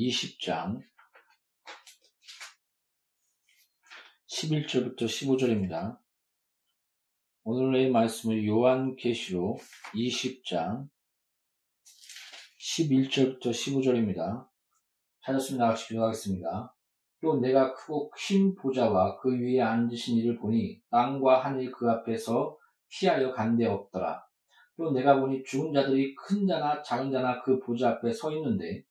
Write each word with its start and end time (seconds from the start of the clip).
20장 0.00 0.80
11절부터 4.28 5.02
15절입니다. 5.02 5.98
오늘의 7.44 7.90
말씀은 7.90 8.46
요한계시록 8.46 9.60
20장 9.92 10.88
11절부터 12.58 13.50
15절입니다. 13.50 14.48
찾았으면 15.22 15.58
나같이 15.58 15.88
기도 15.88 16.04
하겠습니다. 16.04 16.74
또 17.20 17.38
내가 17.38 17.74
크고 17.74 18.10
큰 18.10 18.54
보좌와 18.54 19.18
그 19.18 19.38
위에 19.38 19.60
앉으신 19.60 20.16
이를 20.16 20.38
보니 20.38 20.80
땅과 20.88 21.44
하늘이 21.44 21.70
그 21.72 21.90
앞에서 21.90 22.56
피하여 22.88 23.32
간데 23.32 23.66
없더라. 23.66 24.24
또 24.78 24.92
내가 24.92 25.20
보니 25.20 25.44
죽은 25.44 25.74
자들이 25.74 26.14
큰 26.14 26.46
자나 26.46 26.80
작은 26.80 27.12
자나 27.12 27.42
그 27.42 27.60
보좌 27.60 27.90
앞에 27.90 28.10
서 28.14 28.32
있는데 28.32 28.88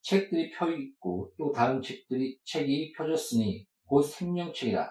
책들이 0.00 0.50
펴 0.50 0.70
있고 0.70 1.32
또 1.38 1.52
다른 1.52 1.82
책들이 1.82 2.38
책이 2.44 2.92
펴졌으니 2.92 3.66
곧 3.84 4.02
생명책이라. 4.02 4.90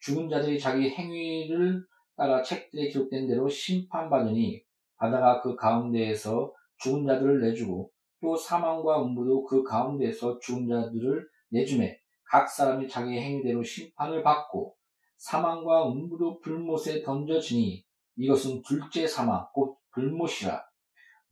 죽은 0.00 0.28
자들이 0.28 0.58
자기 0.58 0.90
행위를 0.90 1.84
따라 2.16 2.42
책들에 2.42 2.88
기록된 2.88 3.28
대로 3.28 3.48
심판받으니 3.48 4.62
바다가 4.96 5.40
그 5.40 5.54
가운데에서 5.54 6.52
죽은 6.78 7.06
자들을 7.06 7.40
내주고 7.40 7.90
또 8.20 8.36
사망과 8.36 9.04
음부도 9.04 9.44
그 9.44 9.62
가운데에서 9.62 10.38
죽은 10.40 10.68
자들을 10.68 11.28
내주매 11.50 11.98
각 12.30 12.48
사람이 12.48 12.88
자기 12.88 13.18
행위대로 13.18 13.62
심판을 13.62 14.22
받고 14.22 14.76
사망과 15.16 15.88
음부도 15.90 16.40
불못에 16.40 17.02
던져지니 17.02 17.84
이것은 18.16 18.62
둘째 18.62 19.06
사망 19.06 19.46
곧 19.52 19.78
불못이라 19.92 20.62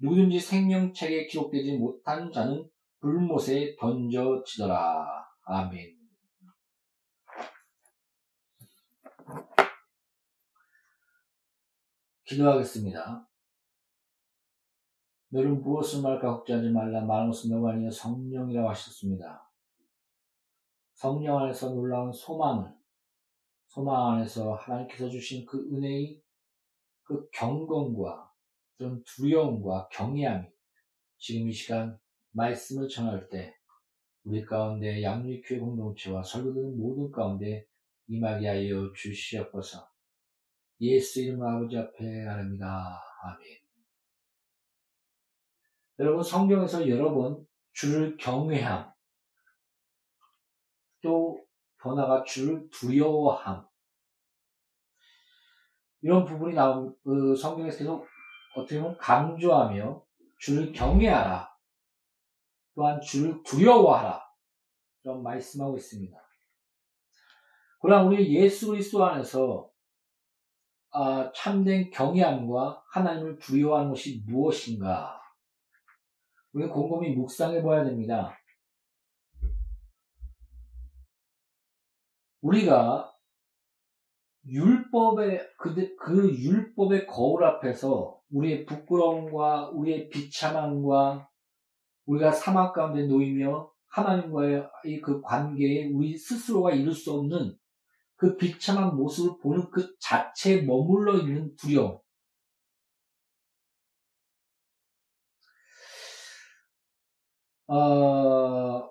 누구든지 0.00 0.38
생명책에 0.38 1.26
기록되지 1.26 1.76
못한 1.78 2.30
자는 2.30 2.68
불못에 3.06 3.76
던져지더라 3.76 5.24
아멘 5.44 5.96
기도하겠습니다. 12.24 13.28
너는 15.28 15.62
무엇을 15.62 16.02
말까 16.02 16.38
걱정하지 16.38 16.70
말라 16.70 17.06
것은 17.06 17.50
너가 17.50 17.70
아니여 17.70 17.88
성령이라고 17.88 18.68
하셨습니다. 18.70 19.48
성령 20.94 21.38
안에서 21.38 21.70
놀라운 21.70 22.10
소망을 22.12 22.74
소망 23.68 24.14
안에서 24.14 24.54
하나님께서 24.54 25.08
주신 25.08 25.46
그 25.46 25.60
은혜의 25.72 26.20
그 27.04 27.28
경건과 27.30 28.32
그런 28.76 29.04
두려움과 29.04 29.88
경외함이 29.92 30.48
지금 31.18 31.48
이 31.48 31.52
시간 31.52 31.96
말씀을 32.36 32.86
전할 32.88 33.28
때 33.30 33.56
우리 34.24 34.44
가운데 34.44 35.02
양육교회 35.02 35.58
공동체와 35.58 36.22
설교되는 36.22 36.76
모든 36.76 37.10
가운데 37.10 37.66
임하게 38.08 38.46
하여 38.46 38.92
주시옵소서. 38.92 39.88
예수 40.80 41.22
이름 41.22 41.42
아버지 41.42 41.76
앞에 41.78 42.26
아닙니다. 42.26 43.00
아멘. 43.22 43.58
여러분 45.98 46.22
성경에서 46.22 46.86
여러 46.88 47.14
번 47.14 47.46
주를 47.72 48.16
경외함, 48.18 48.92
또 51.00 51.42
변화가 51.80 52.24
주를 52.24 52.68
두려워함. 52.70 53.66
이런 56.02 56.24
부분이 56.26 56.54
나온 56.54 56.94
그 57.02 57.34
성경에서 57.34 57.78
계속 57.78 58.06
어떻게 58.54 58.80
보면 58.80 58.98
강조하며 58.98 60.04
주를 60.38 60.72
경외하라. 60.72 61.55
또한 62.76 63.00
주를 63.00 63.43
두려워하라. 63.43 64.23
이런 65.02 65.23
말씀하고 65.23 65.76
있습니다. 65.76 66.17
그러나 67.81 68.05
우리 68.05 68.34
예수 68.34 68.69
그리스도 68.69 69.05
안에서 69.05 69.70
아, 70.90 71.32
참된 71.34 71.90
경외함과 71.90 72.84
하나님을 72.90 73.38
두려워하는 73.38 73.90
것이 73.90 74.23
무엇인가? 74.26 75.20
우리는 76.52 76.73
곰곰이 76.73 77.11
묵상해 77.11 77.62
봐야 77.62 77.84
됩니다. 77.84 78.38
우리가 82.40 83.12
율법의 84.46 85.50
그, 85.58 85.96
그 85.96 86.34
율법의 86.34 87.06
거울 87.06 87.44
앞에서 87.44 88.20
우리의 88.31 88.64
부끄러움과 88.64 89.70
우리의 89.70 90.08
비참함과 90.08 91.28
우리가 92.06 92.32
사막 92.32 92.72
가운데 92.72 93.06
놓이며 93.06 93.70
하나님과의 93.88 95.00
그 95.02 95.20
관계에 95.20 95.90
우리 95.92 96.16
스스로가 96.16 96.72
이룰 96.72 96.92
수 96.92 97.12
없는 97.12 97.56
그 98.16 98.36
비참한 98.36 98.96
모습을 98.96 99.38
보는 99.42 99.70
그 99.70 99.94
자체에 100.00 100.62
머물러 100.62 101.18
있는 101.18 101.54
두려움. 101.56 101.98
어, 107.68 108.90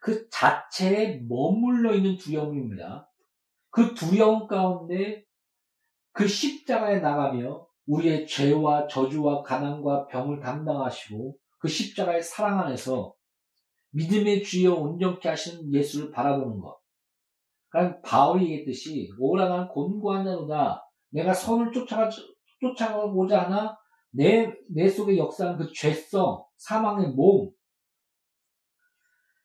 그 0.00 0.28
자체에 0.30 1.20
머물러 1.28 1.94
있는 1.94 2.16
두려움입니다. 2.16 3.10
그 3.70 3.94
두려움 3.94 4.46
가운데 4.46 5.24
그 6.12 6.28
십자가에 6.28 7.00
나가며 7.00 7.66
우리의 7.86 8.26
죄와 8.26 8.86
저주와 8.86 9.42
가난과 9.42 10.06
병을 10.06 10.40
담당하시고 10.40 11.36
그 11.64 11.68
십자가의 11.68 12.22
사랑 12.22 12.60
안에서 12.60 13.14
믿음의 13.92 14.42
주여 14.42 14.74
온전케 14.74 15.26
하시는 15.30 15.72
예수를 15.72 16.10
바라보는 16.10 16.60
것. 16.60 16.78
그러니까 17.70 18.02
바울이 18.02 18.44
얘기했듯이 18.44 19.10
오라 19.18 19.48
난 19.48 19.68
곤고한 19.68 20.26
자로다. 20.26 20.86
내가 21.08 21.32
선을 21.32 21.72
쫓아가, 21.72 22.10
쫓아가고자 22.60 23.44
하나 23.44 23.78
내, 24.10 24.52
내 24.68 24.90
속에 24.90 25.16
역사하는 25.16 25.58
그 25.58 25.72
죄성, 25.72 26.44
사망의 26.58 27.12
몸, 27.12 27.50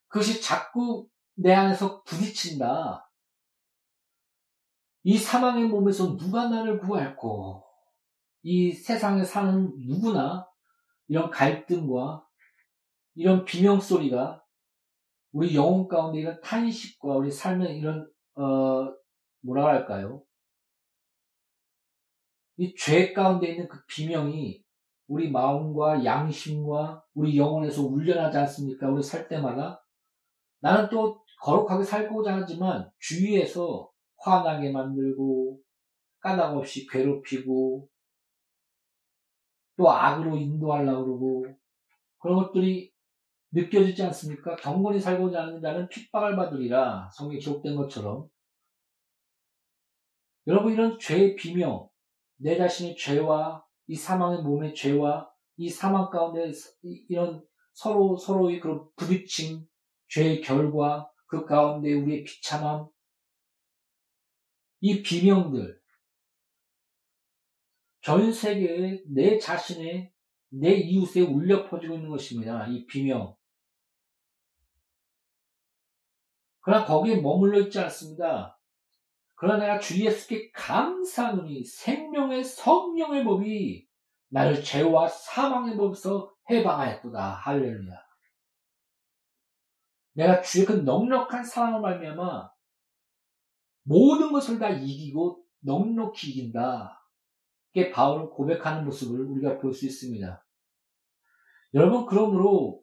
그것이 0.09 0.41
자꾸 0.41 1.07
내 1.35 1.53
안에서 1.53 2.03
부딪힌다. 2.03 3.09
이 5.03 5.17
사망의 5.17 5.69
몸에서 5.69 6.17
누가 6.17 6.49
나를 6.49 6.81
구할꼬? 6.81 7.63
이 8.41 8.73
세상에 8.73 9.23
사는 9.23 9.71
누구나 9.87 10.48
이런 11.09 11.29
갈등과 11.31 12.25
이런 13.15 13.45
비명 13.45 13.79
소리가 13.81 14.43
우리 15.33 15.55
영혼 15.55 15.87
가운데 15.87 16.19
이런 16.19 16.39
탄식과 16.41 17.15
우리 17.17 17.31
삶의 17.31 17.77
이런, 17.77 18.09
어, 18.35 18.93
뭐라 19.41 19.65
할까요? 19.67 20.23
이 22.57 22.75
죄 22.75 23.13
가운데 23.13 23.47
있는 23.51 23.67
그 23.69 23.79
비명이 23.87 24.63
우리 25.07 25.31
마음과 25.31 26.03
양심과 26.05 27.03
우리 27.15 27.37
영혼에서 27.37 27.83
울려나지 27.83 28.37
않습니까? 28.37 28.89
우리 28.89 29.01
살 29.01 29.27
때마다 29.27 29.83
나는 30.61 30.89
또 30.89 31.23
거룩하게 31.41 31.83
살고자 31.83 32.35
하지만 32.35 32.91
주위에서 32.99 33.89
화나게 34.17 34.71
만들고 34.71 35.59
까닭 36.19 36.57
없이 36.57 36.85
괴롭히고 36.87 37.87
또 39.79 39.89
악으로 39.89 40.35
인도하려고 40.35 41.05
그러고 41.05 41.45
그런 42.17 42.35
것들이 42.35 42.91
느껴지지 43.51 44.03
않습니까? 44.03 44.57
경건히 44.57 44.99
살고자 44.99 45.43
하는 45.43 45.61
자는 45.61 45.87
핍박을 45.87 46.35
받으리라 46.35 47.09
성경에 47.13 47.39
기록된 47.39 47.77
것처럼 47.77 48.27
여러분 50.47 50.73
이런 50.73 50.99
죄의 50.99 51.37
비명 51.37 51.87
내 52.35 52.57
자신의 52.57 52.97
죄와 52.97 53.63
이 53.87 53.95
사망의 53.95 54.41
몸의 54.41 54.75
죄와 54.75 55.31
이 55.55 55.69
사망 55.69 56.09
가운데 56.09 56.51
이런 57.07 57.41
서로 57.71 58.17
서로의 58.17 58.59
그런 58.59 58.85
부딪힘 58.97 59.65
죄의 60.09 60.41
결과, 60.41 61.09
그 61.27 61.45
가운데 61.45 61.93
우리의 61.93 62.23
비참함, 62.25 62.87
이 64.81 65.01
비명들, 65.01 65.78
전 68.01 68.31
세계에 68.31 69.03
내 69.07 69.37
자신의, 69.37 70.11
내 70.49 70.73
이웃에 70.73 71.21
울려 71.21 71.69
퍼지고 71.69 71.95
있는 71.95 72.09
것입니다. 72.09 72.65
이 72.67 72.85
비명. 72.85 73.35
그러나 76.61 76.85
거기에 76.85 77.21
머물러 77.21 77.59
있지 77.61 77.79
않습니다. 77.79 78.59
그러나 79.35 79.57
내가 79.57 79.79
주 79.79 80.03
예수께 80.03 80.51
감사하노니 80.51 81.63
생명의 81.63 82.43
성령의 82.43 83.23
법이 83.23 83.87
나를 84.29 84.63
죄와 84.63 85.07
사망의 85.07 85.77
법에서 85.77 86.33
해방하였도다. 86.49 87.35
할렐루야. 87.35 87.95
내가 90.13 90.41
주의 90.41 90.65
그 90.65 90.73
넉넉한 90.73 91.43
사랑을 91.43 91.79
말미암아 91.79 92.51
모든 93.83 94.31
것을 94.31 94.59
다 94.59 94.69
이기고 94.69 95.43
넉넉히 95.61 96.31
이긴다. 96.31 96.99
게 97.73 97.91
바울은 97.91 98.29
고백하는 98.29 98.85
모습을 98.85 99.21
우리가 99.25 99.59
볼 99.59 99.73
수 99.73 99.85
있습니다. 99.85 100.45
여러분 101.75 102.05
그러므로 102.05 102.81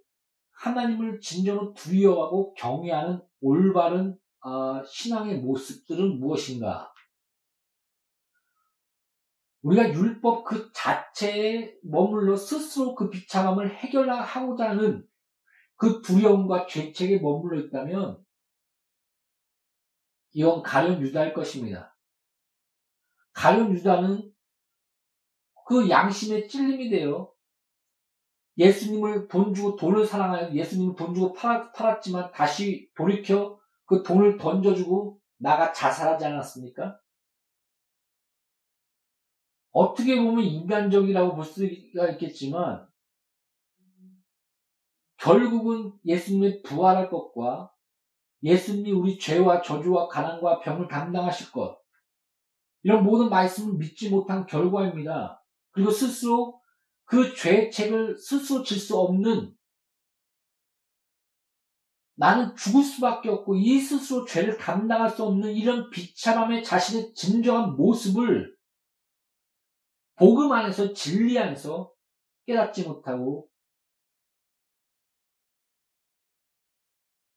하나님을 0.52 1.20
진정으로 1.20 1.74
두려워하고 1.74 2.54
경외하는 2.54 3.20
올바른 3.40 4.16
어, 4.40 4.82
신앙의 4.84 5.40
모습들은 5.40 6.20
무엇인가? 6.20 6.92
우리가 9.62 9.92
율법 9.92 10.44
그 10.44 10.70
자체에 10.72 11.74
머물러 11.82 12.36
스스로 12.36 12.94
그 12.94 13.10
비참함을 13.10 13.76
해결하고자 13.76 14.70
하는 14.70 15.04
그 15.74 16.00
두려움과 16.00 16.66
죄책에 16.66 17.18
머물러 17.18 17.58
있다면 17.60 18.24
이건 20.32 20.62
가련 20.62 21.00
유다일 21.00 21.34
것입니다. 21.34 21.96
가련 23.32 23.72
유다는 23.72 24.32
그 25.66 25.90
양심의 25.90 26.48
찔림이 26.48 26.90
되어 26.90 27.32
예수님을 28.56 29.26
돈 29.26 29.52
주고 29.52 29.74
돈을 29.74 30.06
사랑하여 30.06 30.54
예수님을 30.54 30.94
돈 30.94 31.12
주고 31.12 31.32
팔았, 31.32 31.72
팔았지만 31.72 32.30
다시 32.30 32.88
돌이켜 32.96 33.58
그 33.84 34.04
돈을 34.04 34.38
던져주고 34.38 35.20
나가 35.38 35.72
자살하지 35.72 36.24
않았습니까? 36.24 36.98
어떻게 39.72 40.16
보면 40.16 40.44
인간적이라고 40.44 41.34
볼 41.34 41.44
수가 41.44 42.10
있겠지만 42.12 42.88
결국은 45.18 45.92
예수님의 46.04 46.62
부활할 46.62 47.10
것과 47.10 47.72
예수님이 48.44 48.92
우리 48.92 49.18
죄와 49.18 49.62
저주와 49.62 50.06
가난과 50.06 50.60
병을 50.60 50.86
감당하실 50.86 51.50
것 51.50 51.76
이런 52.84 53.02
모든 53.02 53.28
말씀을 53.28 53.74
믿지 53.78 54.08
못한 54.08 54.46
결과입니다. 54.46 55.42
그리고 55.76 55.90
스스로 55.90 56.58
그 57.04 57.34
죄책을 57.34 58.16
스스로 58.16 58.62
질 58.62 58.80
수 58.80 58.96
없는 58.98 59.54
나는 62.14 62.56
죽을 62.56 62.82
수밖에 62.82 63.28
없고 63.28 63.56
이 63.56 63.78
스스로 63.78 64.24
죄를 64.24 64.56
감당할 64.56 65.10
수 65.10 65.22
없는 65.22 65.52
이런 65.52 65.90
비참함의 65.90 66.64
자신의 66.64 67.12
진정한 67.12 67.76
모습을 67.76 68.56
복음 70.14 70.50
안에서 70.50 70.94
진리 70.94 71.38
안에서 71.38 71.92
깨닫지 72.46 72.84
못하고 72.84 73.50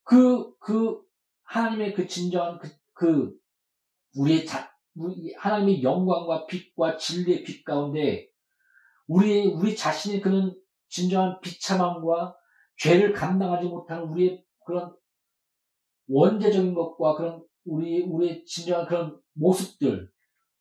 그, 0.04 0.58
그, 0.60 1.04
하나님의 1.44 1.94
그 1.94 2.08
진정한 2.08 2.58
그, 2.58 2.70
그, 2.94 3.38
우리의 4.16 4.46
자, 4.46 4.74
우리, 4.96 5.34
하나님의 5.36 5.84
영광과 5.84 6.46
빛과 6.46 6.96
진리의 6.96 7.44
빛 7.44 7.66
가운데 7.66 8.29
우리, 9.10 9.48
우리 9.48 9.76
자신의 9.76 10.22
그런 10.22 10.56
진정한 10.88 11.42
비참함과 11.42 12.38
죄를 12.78 13.12
감당하지 13.12 13.68
못하는 13.68 14.04
우리의 14.04 14.46
그런 14.66 14.96
원죄적인 16.08 16.76
것과 16.76 17.16
그런 17.16 17.44
우리, 17.66 18.04
우리의 18.04 18.46
진정한 18.46 18.88
그런 18.88 19.20
모습들, 19.34 20.12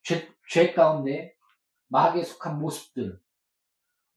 죄, 0.01 0.27
죄 0.49 0.73
가운데 0.73 1.35
마귀에 1.89 2.23
속한 2.23 2.59
모습들. 2.59 3.19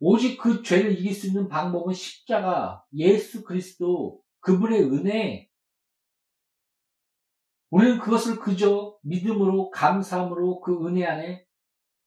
오직 0.01 0.39
그 0.39 0.63
죄를 0.63 0.99
이길 0.99 1.15
수 1.15 1.27
있는 1.27 1.49
방법은 1.49 1.93
십자가, 1.93 2.85
예수 2.95 3.45
그리스도, 3.45 4.23
그분의 4.41 4.83
은혜. 4.85 5.51
우리는 7.69 7.99
그것을 7.99 8.39
그저 8.41 8.99
믿음으로, 9.03 9.71
감사함으로 9.71 10.61
그 10.61 10.87
은혜 10.87 11.05
안에 11.05 11.47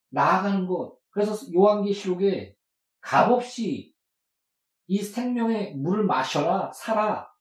나아가는 0.09 0.65
것. 0.65 0.94
그래서 1.15 1.33
요한계시록에 1.53 2.57
값없이 2.99 3.95
이 4.87 5.01
생명의 5.01 5.75
물을 5.75 6.03
마셔라, 6.03 6.73
살아. 6.73 7.31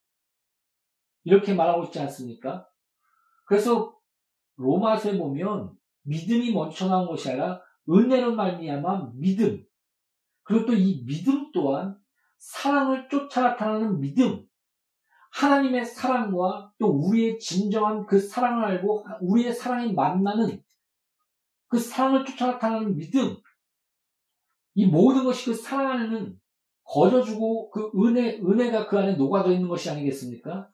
이렇게 1.25 1.55
말하고 1.55 1.83
있지 1.87 1.99
않습니까? 1.99 2.69
그래서 3.47 3.99
로마서에 4.55 5.19
보면 5.19 5.77
믿음이 6.03 6.53
먼저 6.53 6.87
나온 6.87 7.09
것이 7.09 7.29
아니라 7.31 7.61
은혜로 7.91 8.37
말미암아 8.37 9.11
믿음. 9.17 9.67
그리고 10.45 10.67
또 10.67 10.73
이 10.75 11.05
믿음 11.05 11.51
또한 11.53 11.99
사랑을 12.39 13.09
쫓아 13.09 13.43
나타나는 13.43 13.99
믿음. 13.99 14.47
하나님의 15.33 15.85
사랑과 15.85 16.73
또 16.79 16.91
우리의 16.91 17.41
진정한 17.41 18.07
그 18.07 18.21
사랑을 18.21 18.67
알고 18.67 19.05
우리의 19.21 19.53
사랑이 19.53 19.93
만나는 19.95 20.63
그 21.67 21.81
사랑을 21.81 22.25
쫓아 22.25 22.53
나타나는 22.53 22.97
믿음. 22.97 23.37
이 24.75 24.87
모든 24.87 25.25
것이 25.25 25.47
그 25.47 25.55
사랑 25.55 25.93
안에는 25.93 26.39
거저주고 26.85 27.71
그 27.71 27.91
은혜, 27.97 28.39
은혜가 28.39 28.87
그 28.87 28.99
안에 28.99 29.15
녹아져 29.15 29.53
있는 29.53 29.69
것이 29.69 29.91
아니겠습니까? 29.91 30.69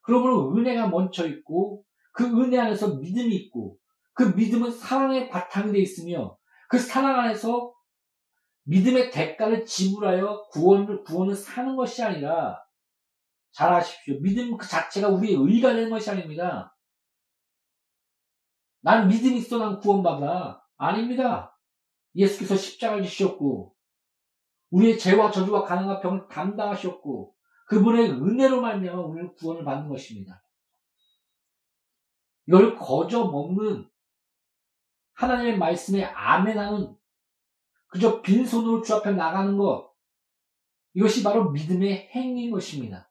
그러므로 0.00 0.54
은혜가 0.54 0.88
멈춰 0.88 1.26
있고 1.26 1.84
그 2.12 2.24
은혜 2.24 2.58
안에서 2.58 2.96
믿음이 2.96 3.34
있고 3.36 3.78
그 4.14 4.22
믿음은 4.22 4.70
사랑의 4.70 5.28
바탕이 5.28 5.72
되어 5.72 5.80
있으며 5.80 6.36
그 6.68 6.78
사랑 6.78 7.20
안에서 7.20 7.72
믿음의 8.64 9.10
대가를 9.10 9.64
지불하여 9.64 10.46
구원을, 10.50 11.02
구원을 11.02 11.34
사는 11.34 11.76
것이 11.76 12.02
아니라 12.02 12.58
잘 13.52 13.72
아십시오. 13.72 14.20
믿음 14.20 14.56
그 14.56 14.66
자체가 14.66 15.08
우리의 15.08 15.36
의가 15.36 15.74
되는 15.74 15.90
것이 15.90 16.10
아닙니다. 16.10 16.76
난 18.80 19.08
믿음이 19.08 19.38
있어 19.38 19.58
난 19.58 19.78
구원받아. 19.78 20.62
아닙니다. 20.76 21.53
예수께서 22.14 22.56
십자가를 22.56 23.04
지셨고 23.04 23.74
우리의 24.70 24.98
죄와 24.98 25.30
저주와 25.30 25.64
가난과 25.64 26.00
병을 26.00 26.28
담당하셨고 26.28 27.34
그분의 27.66 28.10
은혜로 28.10 28.60
말미암아 28.60 29.02
우리는 29.02 29.34
구원을 29.34 29.64
받는 29.64 29.88
것입니다. 29.88 30.42
이걸 32.46 32.76
거저 32.76 33.24
먹는 33.26 33.88
하나님의 35.14 35.58
말씀에 35.58 36.04
아멘하는 36.04 36.96
그저 37.86 38.20
빈손으로 38.20 38.82
주 38.82 38.94
앞에 38.94 39.12
나가는 39.12 39.56
것 39.56 39.94
이것이 40.94 41.22
바로 41.22 41.50
믿음의 41.50 42.10
행위인 42.12 42.50
것입니다. 42.50 43.10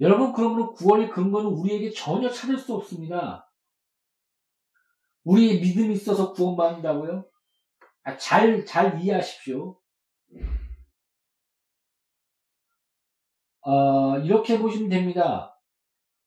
여러분 0.00 0.32
그러므로 0.32 0.72
구원의 0.72 1.10
근거는 1.10 1.50
우리에게 1.50 1.90
전혀 1.90 2.28
찾을 2.30 2.58
수 2.58 2.74
없습니다. 2.74 3.43
우리의 5.24 5.60
믿음이 5.60 5.94
있어서 5.94 6.32
구원받는다고요? 6.32 7.24
아, 8.04 8.16
잘, 8.16 8.64
잘 8.64 9.00
이해하십시오. 9.00 9.78
어, 13.62 14.18
이렇게 14.18 14.58
보시면 14.58 14.90
됩니다. 14.90 15.50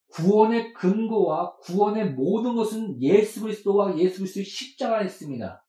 구원의 0.10 0.74
근거와 0.74 1.58
구원의 1.58 2.14
모든 2.14 2.56
것은 2.56 3.00
예수 3.02 3.42
그리스도와 3.42 3.98
예수 3.98 4.20
그리스도의 4.20 4.46
십자가에 4.46 5.06
있습니다. 5.06 5.64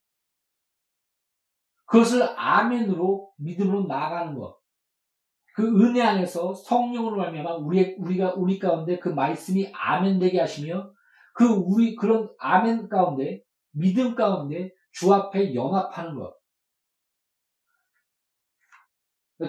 그것을 1.84 2.22
아멘으로 2.36 3.32
믿음으로 3.36 3.86
나아가는 3.86 4.38
것. 4.38 4.58
그 5.54 5.66
은혜 5.82 6.02
안에서 6.02 6.54
성령으로 6.54 7.16
말미암아 7.16 7.56
우리 7.56 7.96
우리가 7.98 8.34
우리 8.34 8.58
가운데 8.58 8.98
그 8.98 9.08
말씀이 9.08 9.72
아멘 9.74 10.20
되게 10.20 10.38
하시며 10.38 10.92
그 11.38 11.44
우리 11.44 11.94
그런 11.94 12.28
아멘 12.40 12.88
가운데 12.88 13.44
믿음 13.70 14.16
가운데 14.16 14.72
주 14.90 15.14
앞에 15.14 15.54
연합하는 15.54 16.16
것. 16.16 16.36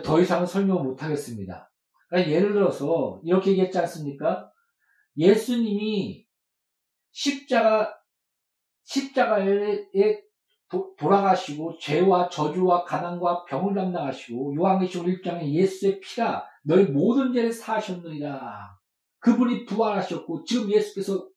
더 0.03 0.19
이상은 0.21 0.45
설명을 0.45 0.83
못 0.83 1.01
하겠습니다. 1.01 1.71
그러니까 2.07 2.31
예를 2.31 2.53
들어서 2.53 3.19
이렇게 3.23 3.49
얘기했지 3.49 3.79
않습니까? 3.79 4.51
예수님이 5.17 6.27
십자가, 7.09 7.91
십자가에 8.83 9.87
도, 10.69 10.95
돌아가시고 10.95 11.79
죄와 11.79 12.29
저주와 12.29 12.83
가난과 12.83 13.45
병을 13.45 13.73
담당하시고 13.73 14.53
요한계시록 14.55 15.07
1장에 15.07 15.43
예수의 15.53 15.99
피가 16.01 16.45
너희 16.61 16.83
모든 16.83 17.33
죄를 17.33 17.51
사하셨느니라. 17.51 18.77
그분이 19.17 19.65
부활하셨고 19.65 20.43
지금 20.43 20.69
예수께서 20.69 21.27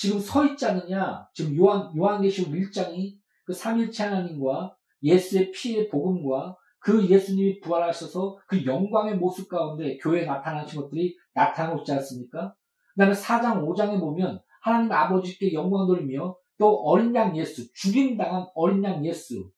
지금 0.00 0.18
서 0.18 0.46
있지 0.46 0.64
않느냐? 0.64 1.28
지금 1.34 1.54
요한 1.58 1.94
요한계시록 1.94 2.54
1장이 2.54 3.18
그 3.44 3.52
삼일체 3.52 4.04
하나님과 4.04 4.74
예수의 5.02 5.52
피의 5.52 5.90
복음과 5.90 6.56
그 6.78 7.06
예수님이 7.06 7.60
부활하셔서 7.60 8.38
그 8.46 8.64
영광의 8.64 9.18
모습 9.18 9.50
가운데 9.50 9.98
교회에 9.98 10.24
나타나신 10.24 10.80
것들이 10.80 11.18
나타나고 11.34 11.80
있지 11.80 11.92
않습니까? 11.92 12.54
그 12.94 12.98
다음에 12.98 13.12
4장, 13.12 13.62
5장에 13.62 14.00
보면 14.00 14.40
하나님 14.62 14.90
아버지께 14.90 15.52
영광 15.52 15.86
돌리며 15.86 16.34
또 16.56 16.76
어린 16.80 17.14
양 17.14 17.36
예수, 17.36 17.70
죽임당한 17.74 18.46
어린 18.54 18.82
양 18.82 19.04
예수. 19.04 19.52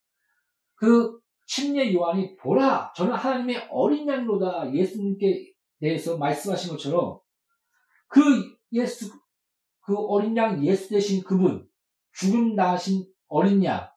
그 0.75 1.20
침례 1.46 1.94
요한이 1.94 2.34
보라, 2.34 2.92
저는 2.96 3.14
하나님의 3.14 3.68
어린 3.70 4.08
양로다 4.08 4.75
예수님께 4.75 5.52
대해서 5.78 6.18
말씀하신 6.18 6.72
것처럼 6.72 7.20
그 8.08 8.20
예수, 8.72 9.22
그 9.82 9.96
어린 9.96 10.36
양 10.36 10.64
예수 10.64 10.88
대신 10.88 11.22
그분, 11.22 11.68
죽음 12.12 12.54
나신 12.54 13.06
어린 13.28 13.62
양, 13.64 13.88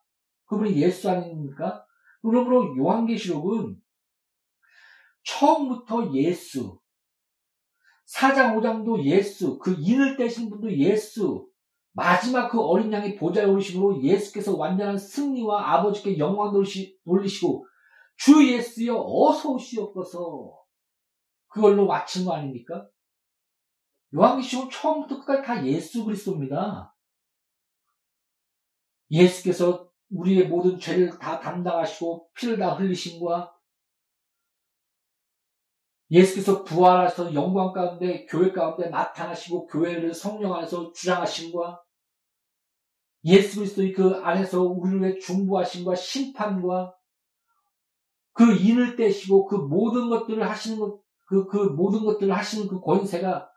그분이 0.46 0.76
예수 0.76 1.10
아닙니까? 1.10 1.84
그러므로 2.22 2.76
요한계시록은 2.76 3.76
처음부터 5.24 6.12
예수, 6.14 6.78
4장, 8.06 8.56
5장도 8.56 9.04
예수, 9.04 9.58
그 9.58 9.74
인을 9.78 10.16
떼신 10.16 10.50
분도 10.50 10.72
예수, 10.76 11.48
마지막 11.96 12.48
그 12.50 12.60
어린 12.60 12.92
양의 12.92 13.16
보좌에 13.16 13.46
오르심으로 13.46 14.02
예수께서 14.02 14.54
완전한 14.54 14.98
승리와 14.98 15.74
아버지께 15.74 16.18
영광 16.18 16.52
돌리시고 16.52 17.66
주 18.18 18.52
예수여 18.52 18.94
어서 18.96 19.52
오시옵소서 19.52 20.58
그걸로 21.48 21.86
마친 21.86 22.26
거 22.26 22.34
아닙니까? 22.34 22.86
요한계시록 24.14 24.70
처음부터 24.70 25.20
끝까지 25.20 25.46
다 25.46 25.66
예수 25.66 26.04
그리스도입니다. 26.04 26.94
예수께서 29.10 29.90
우리의 30.10 30.48
모든 30.48 30.78
죄를 30.78 31.18
다 31.18 31.40
담당하시고 31.40 32.30
피를 32.34 32.58
다 32.58 32.74
흘리신과 32.74 33.52
예수께서 36.10 36.62
부활하셔서 36.62 37.34
영광 37.34 37.72
가운데 37.72 38.26
교회 38.26 38.52
가운데 38.52 38.88
나타나시고 38.88 39.66
교회를 39.66 40.14
성령 40.14 40.54
안에서 40.54 40.92
주장하신과 40.92 41.82
예수 43.24 43.58
그리스도의 43.58 43.92
그 43.92 44.14
안에서 44.22 44.62
우리를 44.62 45.02
위해 45.02 45.18
중보하신과 45.18 45.96
심판과 45.96 46.94
그 48.32 48.54
인을 48.54 48.94
떼시고 48.94 49.46
그 49.46 49.56
모든 49.56 50.08
것들을 50.08 50.48
하시는 50.48 50.78
것, 50.78 51.00
그, 51.24 51.46
그 51.46 51.56
모든 51.56 52.04
것들을 52.04 52.32
하시는 52.32 52.68
그 52.68 52.80
권세가 52.80 53.50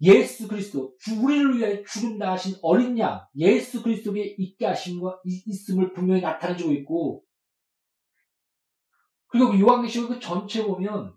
예수 0.00 0.48
그리스도, 0.48 0.96
우리를 1.22 1.56
위해 1.56 1.82
죽음 1.84 2.18
다하신 2.18 2.56
어린 2.62 2.98
양, 2.98 3.26
예수 3.36 3.82
그리스도에 3.82 4.34
있게 4.38 4.66
하심과 4.66 5.20
있음을 5.24 5.92
분명히 5.92 6.20
나타내주고 6.20 6.72
있고, 6.72 7.24
그리고 9.28 9.50
그 9.50 9.60
요한계시록 9.60 10.10
그 10.10 10.20
전체 10.20 10.64
보면, 10.64 11.16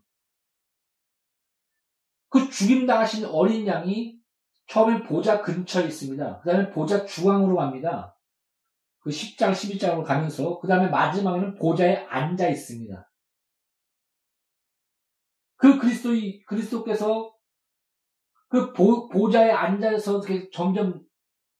그 2.29 2.49
죽임 2.49 2.85
당하신 2.85 3.25
어린 3.25 3.65
양이 3.67 4.19
처음에 4.67 5.03
보좌 5.03 5.41
근처에 5.41 5.85
있습니다. 5.85 6.41
그 6.41 6.49
다음에 6.49 6.69
보좌 6.71 7.05
중앙으로 7.05 7.55
갑니다. 7.55 8.17
그 8.99 9.09
10장, 9.09 9.53
11장으로 9.53 10.03
가면서, 10.03 10.59
그 10.59 10.67
다음에 10.67 10.89
마지막에는 10.89 11.55
보좌에 11.55 12.05
앉아 12.07 12.49
있습니다. 12.49 13.09
그 15.55 15.79
그리스도의, 15.79 16.43
그리스도께서 16.45 17.36
그 18.49 18.71
보, 18.73 19.09
보좌에 19.09 19.51
앉아서 19.51 20.21
점점 20.51 21.05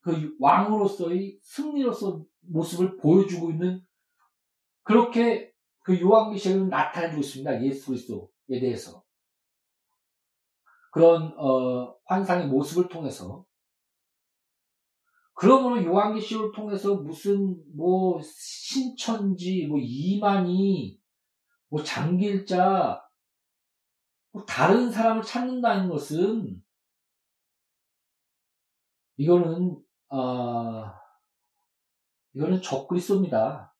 그 0.01 0.35
왕으로서의 0.39 1.39
승리로서 1.41 2.23
모습을 2.41 2.97
보여주고 2.97 3.51
있는 3.51 3.81
그렇게 4.83 5.51
그 5.79 5.99
요한계시록은 5.99 6.69
나타내주고 6.69 7.21
있습니다. 7.21 7.63
예수 7.63 7.87
그리스도에 7.87 8.59
대해서. 8.61 9.03
그런 10.91 11.33
어, 11.37 11.95
환상의 12.05 12.47
모습을 12.47 12.87
통해서 12.87 13.45
그러므로 15.33 15.83
요한계시록을 15.83 16.51
통해서 16.53 16.95
무슨 16.95 17.61
뭐 17.75 18.19
신천지 18.23 19.67
뭐 19.67 19.77
이만희 19.79 20.99
뭐 21.69 21.83
장길자 21.83 22.99
뭐 24.31 24.45
다른 24.45 24.89
사람을 24.89 25.21
찾는다는 25.21 25.89
것은 25.89 26.63
이거는 29.17 29.83
어, 30.09 30.93
이거는 32.33 32.61
적그리스도입니다. 32.61 33.75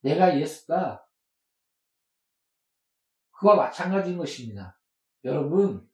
내가 0.00 0.38
예수다. 0.38 1.06
그와 3.38 3.56
마찬가지인 3.56 4.16
것입니다. 4.16 4.80
여러분, 5.24 5.88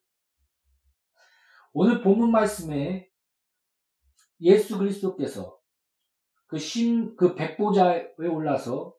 오늘 1.73 2.03
본문 2.03 2.31
말씀에 2.31 3.11
예수 4.41 4.79
그리스도께서 4.79 5.59
그 6.47 6.59
심, 6.59 7.17
그 7.17 7.35
백보자에 7.35 8.13
올라서 8.19 8.95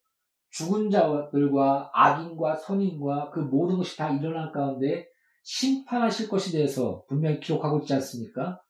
죽은 0.49 0.89
자들과 0.89 1.91
악인과 1.93 2.55
선인과 2.55 3.31
그 3.31 3.39
모든 3.39 3.77
것이 3.77 3.95
다 3.95 4.11
일어날 4.11 4.51
가운데 4.51 5.07
심판하실 5.43 6.29
것에 6.29 6.51
대해서 6.51 7.03
분명히 7.07 7.39
기록하고 7.39 7.79
있지 7.79 7.93
않습니까? 7.93 8.61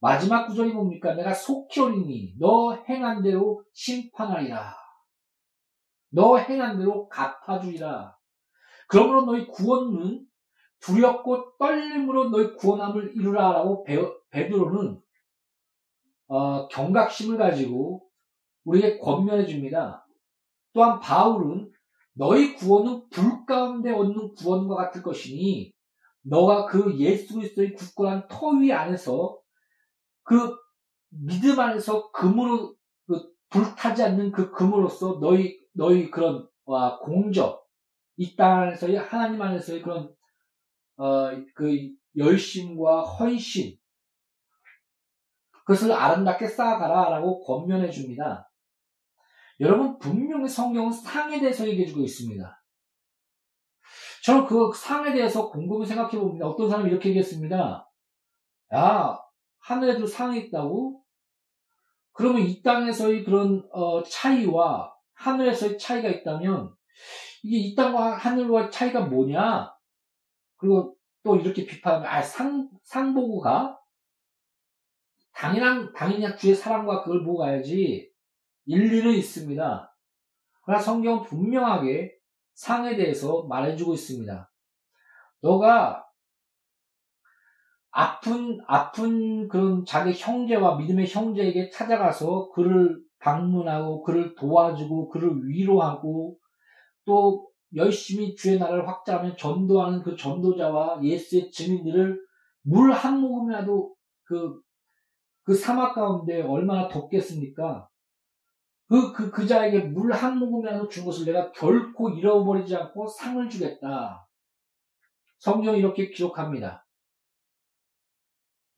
마지막 0.00 0.46
구절이 0.46 0.72
뭡니까? 0.72 1.14
내가 1.14 1.34
속히 1.34 1.80
오리니 1.80 2.36
너 2.38 2.74
행한 2.88 3.22
대로 3.22 3.64
심판하리라. 3.72 4.74
너 6.10 6.36
행한 6.36 6.78
대로 6.78 7.08
갚아주리라. 7.08 8.16
그러므로 8.88 9.24
너희 9.24 9.46
구원은 9.48 10.24
두렵고 10.80 11.56
떨림으로 11.58 12.30
너희 12.30 12.54
구원함을 12.54 13.16
이루라라고 13.16 13.84
베드로는 14.30 15.00
어, 16.28 16.68
경각심을 16.68 17.38
가지고 17.38 18.06
우리에게 18.64 18.98
권면해 18.98 19.46
줍니다. 19.46 20.06
또한 20.72 21.00
바울은 21.00 21.70
너희 22.12 22.54
구원은 22.54 23.08
불 23.10 23.44
가운데 23.46 23.90
얻는 23.92 24.34
구원과 24.34 24.74
같을 24.76 25.02
것이니 25.02 25.75
너가 26.28 26.66
그 26.66 26.98
예수 26.98 27.34
그리스도의 27.34 27.74
굳건한 27.74 28.26
터위 28.28 28.72
안에서 28.72 29.38
그 30.22 30.56
믿음 31.08 31.58
안에서 31.60 32.10
금으로 32.10 32.74
그 33.06 33.32
불타지 33.50 34.02
않는 34.02 34.32
그 34.32 34.50
금으로서 34.50 35.18
너희 35.20 35.58
너희 35.72 36.10
그런 36.10 36.48
와 36.64 36.98
공적 36.98 37.64
이 38.16 38.34
땅 38.34 38.62
안에서의 38.62 38.96
하나님 38.96 39.40
안에서의 39.40 39.82
그런 39.82 40.12
어, 40.96 41.30
그 41.54 41.90
열심과 42.16 43.02
헌신 43.02 43.76
그것을 45.66 45.92
아름답게 45.92 46.46
쌓아가라라고 46.48 47.42
권면해 47.44 47.90
줍니다. 47.90 48.50
여러분 49.60 49.98
분명히 49.98 50.48
성경은 50.48 50.92
상에 50.92 51.40
대해서 51.40 51.66
얘기해 51.68 51.86
주고 51.86 52.02
있습니다. 52.02 52.62
저는 54.24 54.46
그 54.46 54.70
상에 54.74 55.12
대해서 55.12 55.48
곰곰이 55.48 55.86
생각해 55.86 56.18
봅니다. 56.18 56.46
어떤 56.46 56.68
사람이 56.68 56.90
이렇게 56.90 57.10
얘기했습니다. 57.10 57.88
야, 58.74 59.18
하늘에도 59.60 60.06
상이 60.06 60.40
있다고? 60.40 61.02
그러면 62.12 62.42
이 62.42 62.62
땅에서의 62.62 63.24
그런 63.24 63.68
어, 63.72 64.02
차이와 64.02 64.92
하늘에서의 65.14 65.78
차이가 65.78 66.08
있다면 66.08 66.74
이게 67.42 67.58
이 67.58 67.74
땅과 67.74 68.16
하늘과 68.16 68.70
차이가 68.70 69.02
뭐냐? 69.02 69.72
그리고 70.56 70.96
또 71.22 71.36
이렇게 71.36 71.66
비판하면 71.66 72.08
아, 72.08 72.22
상, 72.22 72.68
상 72.82 73.14
보고 73.14 73.40
가? 73.40 73.78
당연한, 75.32 75.92
당연히 75.92 76.34
주의 76.38 76.54
사랑과 76.54 77.02
그걸 77.02 77.22
보고 77.22 77.38
가야지. 77.38 78.10
일리는 78.64 79.12
있습니다. 79.12 79.96
그러나 80.62 80.80
성경은 80.82 81.22
분명하게 81.24 82.15
상에 82.56 82.96
대해서 82.96 83.44
말해주고 83.44 83.94
있습니다. 83.94 84.50
너가 85.42 86.04
아픈, 87.90 88.58
아픈 88.66 89.48
그런 89.48 89.84
자기 89.86 90.12
형제와 90.12 90.76
믿음의 90.76 91.06
형제에게 91.06 91.70
찾아가서 91.70 92.50
그를 92.50 93.00
방문하고 93.20 94.02
그를 94.02 94.34
도와주고 94.34 95.08
그를 95.08 95.30
위로하고 95.44 96.36
또 97.04 97.48
열심히 97.74 98.34
주의 98.34 98.58
나라를 98.58 98.88
확장하면 98.88 99.36
전도하는 99.36 100.02
그 100.02 100.16
전도자와 100.16 101.00
예수의 101.02 101.50
증인들을 101.50 102.20
물 102.62 102.92
한 102.92 103.20
모금이라도 103.20 103.94
그, 104.24 104.60
그 105.44 105.54
사막 105.54 105.94
가운데 105.94 106.42
얼마나 106.42 106.88
덥겠습니까? 106.88 107.88
그, 108.88 109.12
그, 109.12 109.30
그 109.30 109.46
자에게 109.46 109.80
물 109.80 110.12
한 110.12 110.38
모금이라도 110.38 110.88
준 110.88 111.04
것을 111.04 111.24
내가 111.24 111.50
결코 111.52 112.10
잃어버리지 112.10 112.76
않고 112.76 113.06
상을 113.08 113.48
주겠다. 113.48 114.28
성경이 115.38 115.78
이렇게 115.78 116.10
기록합니다. 116.10 116.86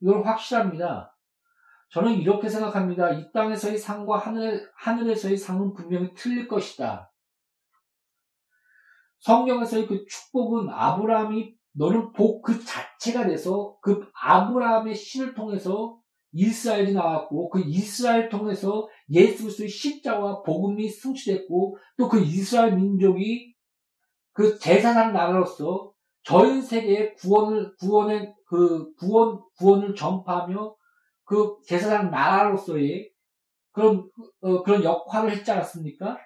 이건 0.00 0.22
확실합니다. 0.22 1.14
저는 1.90 2.14
이렇게 2.14 2.48
생각합니다. 2.48 3.10
이 3.10 3.30
땅에서의 3.32 3.78
상과 3.78 4.18
하늘, 4.18 4.70
하늘에서의 4.76 5.36
상은 5.36 5.72
분명히 5.74 6.12
틀릴 6.14 6.46
것이다. 6.48 7.12
성경에서의 9.20 9.86
그 9.86 10.04
축복은 10.06 10.68
아브라함이 10.70 11.54
너는 11.72 12.12
복 12.12 12.42
그 12.42 12.64
자체가 12.64 13.26
돼서 13.26 13.76
그 13.82 14.08
아브라함의 14.14 14.94
신을 14.94 15.34
통해서 15.34 15.97
이스라엘이 16.32 16.92
나왔고 16.92 17.48
그 17.50 17.60
이스라엘 17.64 18.28
통해서 18.28 18.88
예수 19.10 19.44
그리스도의 19.44 19.68
십자와 19.68 20.42
복음이 20.42 20.88
성취됐고 20.88 21.76
또 21.96 22.08
그 22.08 22.20
이스라엘 22.20 22.74
민족이 22.76 23.54
그 24.32 24.58
제사장 24.58 25.12
나라로서 25.12 25.92
전 26.22 26.60
세계에 26.62 27.14
구원을 27.14 27.74
구원의 27.76 28.34
그 28.46 28.92
구원 28.94 29.40
구원을 29.58 29.94
전파하며 29.94 30.74
그 31.24 31.56
제사장 31.66 32.10
나라로서의 32.10 33.10
그런 33.72 34.08
어, 34.40 34.62
그런 34.62 34.84
역할을 34.84 35.30
했지 35.32 35.50
않았습니까? 35.50 36.18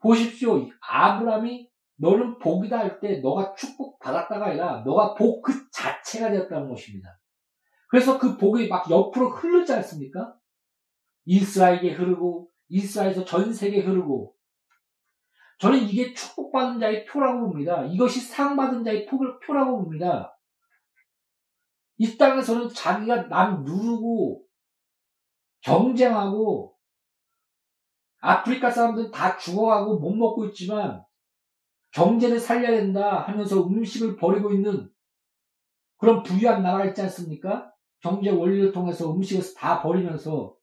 보십시오. 0.00 0.68
아브라함이 0.88 1.68
너는 1.98 2.38
복이다 2.38 2.78
할 2.78 3.00
때 3.00 3.20
너가 3.20 3.54
축복 3.54 3.98
받았다가 4.00 4.46
아니라 4.46 4.82
너가 4.84 5.14
복 5.14 5.42
그 5.42 5.52
자체가 5.72 6.30
되었다는 6.30 6.68
것입니다. 6.68 7.18
그래서 7.88 8.18
그 8.18 8.36
복이 8.36 8.68
막 8.68 8.90
옆으로 8.90 9.30
흐르지 9.30 9.72
않습니까? 9.74 10.36
이스라엘에 11.24 11.92
흐르고 11.92 12.50
이스라엘에서 12.68 13.24
전 13.24 13.52
세계에 13.52 13.82
흐르고 13.82 14.34
저는 15.58 15.78
이게 15.78 16.12
축복받은 16.12 16.80
자의 16.80 17.04
표라고 17.06 17.46
봅니다. 17.46 17.84
이것이 17.84 18.20
상받은 18.20 18.84
자의 18.84 19.06
표라고 19.06 19.84
봅니다. 19.84 20.38
이 21.98 22.18
땅에서는 22.18 22.68
자기가 22.68 23.28
남 23.28 23.64
누르고 23.64 24.44
경쟁하고 25.62 26.76
아프리카 28.20 28.70
사람들은 28.70 29.10
다 29.10 29.36
죽어가고 29.36 29.98
못 29.98 30.14
먹고 30.14 30.46
있지만 30.46 31.02
경제를 31.92 32.38
살려야 32.38 32.72
된다 32.72 33.22
하면서 33.22 33.66
음식을 33.66 34.16
버리고 34.16 34.52
있는 34.52 34.90
그런 35.96 36.22
부유한 36.22 36.62
나라가 36.62 36.84
있지 36.86 37.00
않습니까? 37.02 37.72
경제 38.00 38.30
원리를 38.30 38.72
통해서 38.72 39.12
음식을 39.12 39.42
다 39.56 39.82
버리면서 39.82 40.56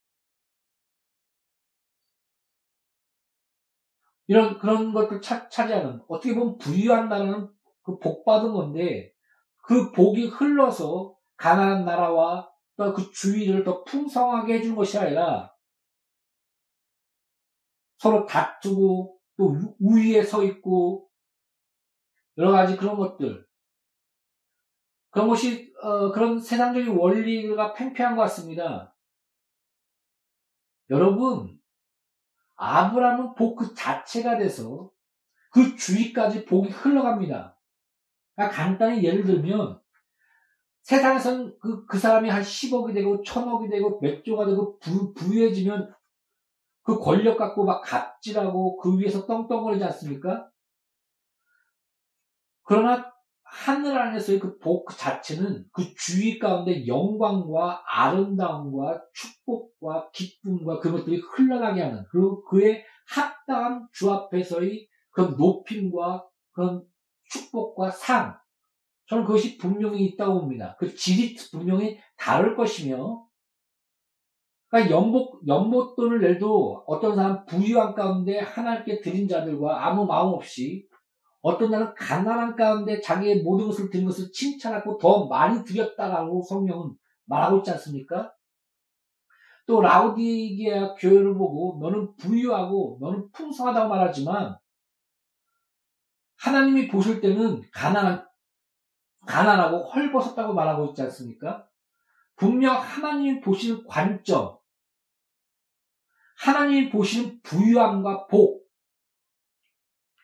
이런 4.28 4.58
그런 4.58 4.94
것들 4.94 5.22
차, 5.22 5.50
차지하는 5.50 6.02
어떻게 6.08 6.34
보면 6.34 6.58
부유한 6.58 7.10
나라는 7.10 7.50
그 7.84 8.00
복 8.00 8.24
받은 8.26 8.54
건데 8.54 9.14
그 9.64 9.92
복이 9.92 10.28
흘러서 10.28 11.18
가난한 11.38 11.86
나라와 11.86 12.50
또 12.78 12.94
그 12.94 13.12
주위를 13.12 13.64
더 13.64 13.84
풍성하게 13.84 14.56
해준 14.56 14.76
것이 14.76 14.98
아니라 14.98 15.54
서로 17.98 18.26
다투고 18.26 19.20
또 19.38 19.56
우위에 19.80 20.24
서 20.24 20.44
있고 20.44 21.10
여러 22.38 22.52
가지 22.52 22.76
그런 22.76 22.98
것들 22.98 23.46
그런 25.14 25.28
것이 25.28 25.72
어, 25.80 26.12
그런 26.12 26.40
세상적인 26.40 26.98
원리가 26.98 27.74
팽팽한 27.74 28.16
것 28.16 28.24
같습니다. 28.24 28.96
여러분 30.90 31.60
아브라함은 32.56 33.36
복 33.36 33.56
그 33.56 33.74
자체가 33.76 34.38
돼서 34.40 34.92
그 35.52 35.76
주위까지 35.76 36.46
복이 36.46 36.70
흘러갑니다. 36.70 37.60
그러니까 38.36 38.56
간단히 38.56 39.04
예를 39.04 39.24
들면 39.24 39.80
세상에선 40.82 41.60
그, 41.60 41.86
그 41.86 42.00
사람이 42.00 42.30
한 42.30 42.42
10억이 42.42 42.96
되고 42.96 43.22
1000억이 43.22 43.70
되고 43.70 44.00
몇 44.02 44.24
조가 44.24 44.48
되고 44.48 44.80
부, 44.80 45.14
부유해지면 45.14 45.94
그 46.82 46.98
권력 46.98 47.38
갖고 47.38 47.66
막 47.66 47.84
갑질하고 47.84 48.78
그 48.78 48.98
위에서 48.98 49.28
떵떵거리지 49.28 49.84
않습니까? 49.86 50.50
그러나 52.64 53.13
하늘 53.54 53.98
안에서의 53.98 54.40
그 54.40 54.58
복 54.60 54.90
자체는 54.98 55.66
그 55.72 55.84
주위 55.96 56.40
가운데 56.40 56.88
영광과 56.88 57.84
아름다움과 57.86 59.04
축복과 59.14 60.10
기쁨과 60.12 60.80
그것들이 60.80 61.18
흘러가게 61.18 61.82
하는 61.82 62.04
그리고 62.10 62.44
그의 62.46 62.84
합당한 63.08 63.88
주 63.92 64.12
앞에서의 64.12 64.88
그런 65.12 65.36
높임과 65.38 66.26
그런 66.54 66.84
축복과 67.30 67.92
상 67.92 68.36
저는 69.08 69.26
그것이 69.26 69.58
분명히 69.58 70.06
있다고 70.06 70.42
봅니다. 70.42 70.76
그 70.80 70.96
질이 70.96 71.36
분명히 71.52 72.00
다를 72.18 72.56
것이며 72.56 73.24
그러니까 74.70 74.96
연복, 74.96 75.48
연못돈을 75.48 76.22
내도 76.22 76.84
어떤 76.88 77.16
사람 77.16 77.46
부유한 77.46 77.94
가운데 77.94 78.40
하나님께 78.40 79.02
드린 79.02 79.28
자들과 79.28 79.86
아무 79.86 80.06
마음 80.06 80.34
없이 80.34 80.88
어떤 81.44 81.72
날은 81.72 81.94
가난한 81.94 82.56
가운데 82.56 83.02
자기의 83.02 83.44
모든 83.44 83.68
것을 83.68 83.90
드린 83.90 84.06
것을 84.06 84.32
칭찬하고 84.32 84.98
더 84.98 85.28
많이 85.28 85.62
드렸다라고 85.66 86.42
성령은 86.42 86.96
말하고 87.26 87.58
있지 87.58 87.72
않습니까? 87.72 88.34
또 89.66 89.82
라우디게아 89.82 90.96
교회를 90.96 91.34
보고 91.34 91.80
너는 91.82 92.16
부유하고 92.16 92.98
너는 93.02 93.30
풍성하다고 93.34 93.90
말하지만 93.90 94.58
하나님이 96.38 96.88
보실 96.88 97.20
때는 97.20 97.62
가난한 97.74 98.26
가난하고 99.26 99.90
헐벗었다고 99.90 100.54
말하고 100.54 100.88
있지 100.88 101.02
않습니까? 101.02 101.68
분명 102.38 102.76
하나님이 102.76 103.42
보시는 103.42 103.86
관점, 103.86 104.58
하나님이 106.38 106.90
보시는 106.90 107.42
부유함과 107.42 108.28
복, 108.28 108.63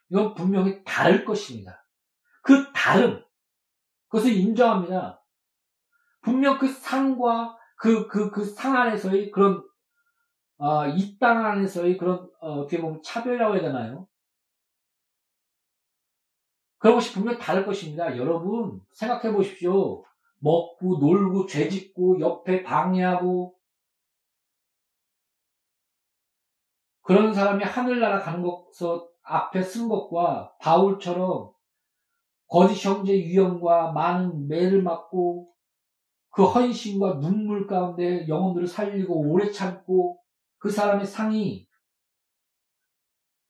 이건 0.09 0.33
분명히 0.33 0.83
다를 0.83 1.23
것입니다. 1.25 1.85
그 2.41 2.71
다름, 2.73 3.23
그것을 4.07 4.31
인정합니다. 4.33 5.23
분명 6.21 6.57
그 6.57 6.67
상과 6.67 7.57
그, 7.75 8.07
그, 8.07 8.29
그 8.29 8.43
상 8.43 8.75
안에서의 8.75 9.31
그런, 9.31 9.63
어, 10.57 10.85
이땅 10.87 11.45
안에서의 11.45 11.97
그런, 11.97 12.29
어, 12.41 12.59
어떻게 12.61 12.81
보면 12.81 13.01
차별이라고 13.01 13.53
해야 13.55 13.61
되나요? 13.61 14.07
그런 16.77 16.95
것이 16.95 17.13
분명히 17.13 17.39
다를 17.39 17.65
것입니다. 17.65 18.17
여러분, 18.17 18.81
생각해 18.91 19.33
보십시오. 19.33 20.03
먹고, 20.39 20.97
놀고, 20.99 21.45
죄 21.45 21.69
짓고, 21.69 22.19
옆에 22.19 22.63
방해하고, 22.63 23.55
그런 27.01 27.33
사람이 27.33 27.63
하늘나라 27.63 28.19
가는 28.19 28.41
것서 28.43 29.09
앞에 29.29 29.61
쓴 29.61 29.87
것과 29.87 30.55
바울처럼 30.59 31.53
거짓 32.47 32.83
형제 32.85 33.13
유형과 33.13 33.91
많은 33.91 34.47
매를 34.47 34.81
맞고 34.81 35.53
그 36.31 36.45
헌신과 36.45 37.19
눈물 37.19 37.67
가운데 37.67 38.27
영혼들을 38.27 38.67
살리고 38.67 39.29
오래 39.29 39.51
참고 39.51 40.21
그 40.57 40.69
사람의 40.69 41.05
상이 41.05 41.67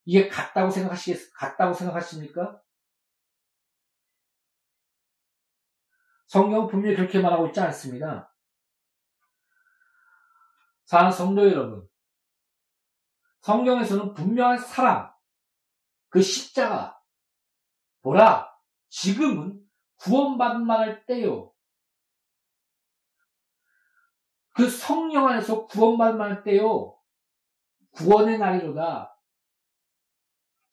이게 0.06 0.28
같다고 0.28 0.70
생각하시겠, 0.70 1.34
같다고 1.34 1.74
생각하십니까? 1.74 2.62
성경은 6.28 6.68
분명히 6.68 6.96
그렇게 6.96 7.20
말하고 7.20 7.48
있지 7.48 7.60
않습니다. 7.60 8.34
사랑 10.86 11.12
성도 11.12 11.48
여러분, 11.48 11.88
성경에서는 13.42 14.14
분명한 14.14 14.58
사랑, 14.58 15.14
그 16.10 16.22
십자가 16.22 17.00
보라 18.02 18.50
지금은 18.90 19.62
구원받은 19.98 20.66
만할 20.66 21.06
때요. 21.06 21.54
그 24.56 24.70
성령 24.70 25.28
안에서 25.28 25.66
구원받은 25.68 26.18
만할 26.18 26.44
때요. 26.44 26.98
구원의 27.92 28.40
날이로다. 28.40 29.16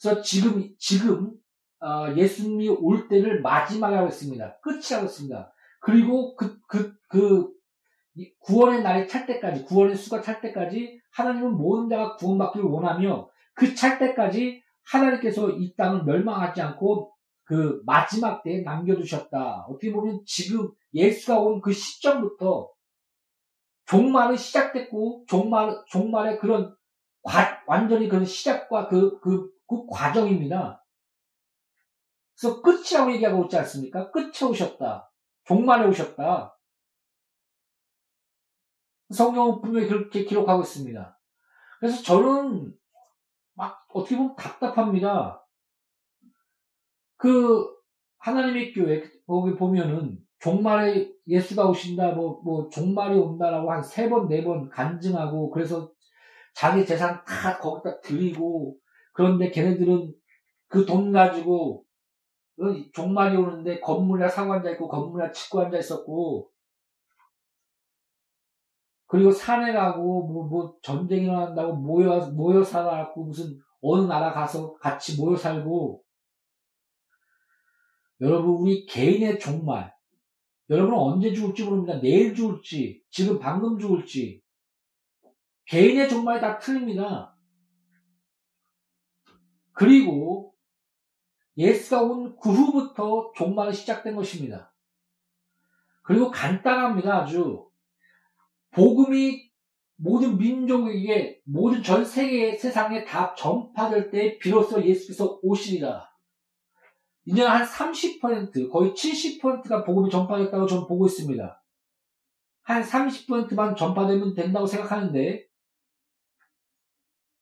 그래서 0.01 0.23
지금 0.23 0.75
지금 0.79 1.33
어, 1.81 2.15
예수님이 2.17 2.69
올 2.69 3.09
때를 3.09 3.43
마지막에 3.43 3.97
하고 3.97 4.09
있습니다. 4.09 4.61
끝이 4.61 4.83
하고 4.93 5.07
있습니다. 5.07 5.53
그리고 5.81 6.35
그, 6.37 6.59
그, 6.67 6.97
그, 7.09 7.53
구원의 8.41 8.83
날이 8.83 9.07
찰 9.07 9.27
때까지, 9.27 9.65
구원의 9.65 9.95
수가 9.95 10.23
찰 10.23 10.41
때까지 10.41 11.01
하나님은 11.13 11.53
모든 11.53 11.89
자가 11.89 12.17
구원받기를 12.17 12.67
원하며 12.67 13.29
그 13.55 13.75
찰 13.75 13.99
때까지 13.99 14.63
하나님께서 14.87 15.51
이 15.51 15.75
땅을 15.77 16.05
멸망하지 16.05 16.63
않고 16.63 17.13
그 17.45 17.83
마지막 17.87 18.43
때에 18.43 18.63
남겨두셨다. 18.63 19.67
어떻게 19.69 19.93
보면 19.93 20.23
지금 20.27 20.71
예수가 20.95 21.41
온 21.41 21.61
그 21.61 21.73
시점부터 21.73 22.71
종말은 23.87 24.37
시작됐고 24.37 25.27
종말 25.29 25.85
종말의 25.89 26.39
그런 26.39 26.77
과, 27.23 27.63
완전히 27.67 28.09
그런 28.09 28.25
시작과 28.25 28.89
그, 28.89 29.21
그, 29.21 29.51
그 29.67 29.87
과정입니다. 29.87 30.85
그래서 32.39 32.61
끝이라고 32.63 33.13
얘기하고 33.15 33.45
있지 33.45 33.57
않습니까? 33.59 34.11
끝에 34.11 34.49
오셨다. 34.49 35.11
종말에 35.45 35.87
오셨다. 35.87 36.59
성경은 39.11 39.63
분명히 39.63 39.89
그렇게 39.89 40.25
기록하고 40.25 40.63
있습니다. 40.63 41.19
그래서 41.79 42.03
저는 42.03 42.75
막 43.57 43.87
어떻게 43.93 44.17
보면 44.17 44.37
답답합니다. 44.37 45.45
그 47.17 47.67
하나님의 48.19 48.73
교회 48.73 49.03
거기 49.27 49.55
보면은 49.57 50.19
종말에 50.39 51.11
예수가 51.27 51.67
오신다 51.69 52.13
뭐 52.13 52.41
뭐 52.45 52.69
종말이 52.69 53.17
온다라고 53.19 53.71
한 53.73 53.81
세 53.83 54.09
번 54.09 54.29
네 54.29 54.45
번 54.45 54.69
간증하고 54.69 55.51
그래서 55.51 55.91
자기 56.55 56.85
재산 56.87 57.25
다 57.25 57.59
거기다 57.59 58.01
드리고 58.01 58.77
그런데 59.13 59.51
걔네들은 59.51 60.13
그 60.69 60.87
돈 60.87 61.13
가지고 61.13 61.85
어, 62.61 62.65
종말이 62.95 63.37
오는데 63.37 63.81
사고 64.29 64.55
앉아 64.55 64.71
있고 64.73 64.89
치고 65.33 65.61
앉아 65.63 65.79
있었고 65.79 66.51
그리고 69.07 69.31
산에 69.31 69.73
가고 69.73 70.27
뭐, 70.27 70.47
뭐 70.49 70.77
전쟁이 70.83 71.25
일어난다고 71.25 71.77
모여 71.77 72.31
모여 72.33 72.63
살아갖고 72.63 73.25
무슨 73.25 73.59
어느 73.81 74.07
나라 74.07 74.33
가서 74.33 74.75
같이 74.75 75.17
모여 75.17 75.37
살고 75.37 76.03
여러분 78.21 78.57
우리 78.57 78.85
개인의 78.87 79.39
종말 79.39 79.95
여러분은 80.69 80.99
언제 80.99 81.33
죽을지 81.33 81.65
모릅니다. 81.65 82.01
내일 82.01 82.35
죽을지 82.35 83.03
지금 83.11 83.39
방금 83.39 83.79
죽을지 83.79 84.43
개인의 85.67 86.09
종말이 86.09 86.41
다 86.41 86.59
틀립니다. 86.59 87.37
그리고 89.73 90.55
예수가 91.57 92.03
온 92.03 92.37
그 92.39 92.51
후부터 92.51 93.33
종말이 93.35 93.73
시작된 93.73 94.15
것입니다. 94.15 94.73
그리고 96.03 96.31
간단합니다. 96.31 97.23
아주 97.23 97.66
복음이 98.77 99.51
모든 99.97 100.37
민족에게 100.37 101.41
모든 101.45 101.83
전 101.83 102.05
세계 102.05 102.55
세상에 102.55 103.05
다 103.05 103.35
전파될 103.35 104.11
때 104.11 104.39
비로소 104.39 104.85
예수께서 104.85 105.41
오시리라. 105.43 106.07
이제 107.25 107.43
한 107.43 107.65
30% 107.65 108.71
거의 108.71 108.93
70%가 108.93 109.83
복음이 109.83 110.11
전파됐다고 110.11 110.67
저는 110.67 110.87
보고 110.87 111.07
있습니다. 111.07 111.63
한 112.65 112.83
30%만 112.83 113.75
전파되면 113.75 114.35
된다고 114.35 114.67
생각하는데 114.67 115.47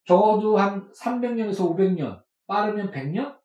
적어도 0.05 0.57
한 0.57 0.89
300년에서 0.93 1.69
500년 1.69 2.23
빠르면 2.47 2.93
100년? 2.93 3.37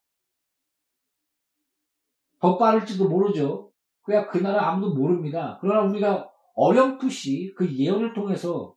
더 2.39 2.57
빠를지도 2.57 3.09
모르죠. 3.09 3.71
그야 4.03 4.27
그 4.27 4.37
나라 4.37 4.69
아무도 4.69 4.93
모릅니다. 4.93 5.57
그러나 5.61 5.89
우리가 5.89 6.28
어렴풋이 6.59 7.53
그 7.55 7.73
예언을 7.73 8.13
통해서 8.13 8.75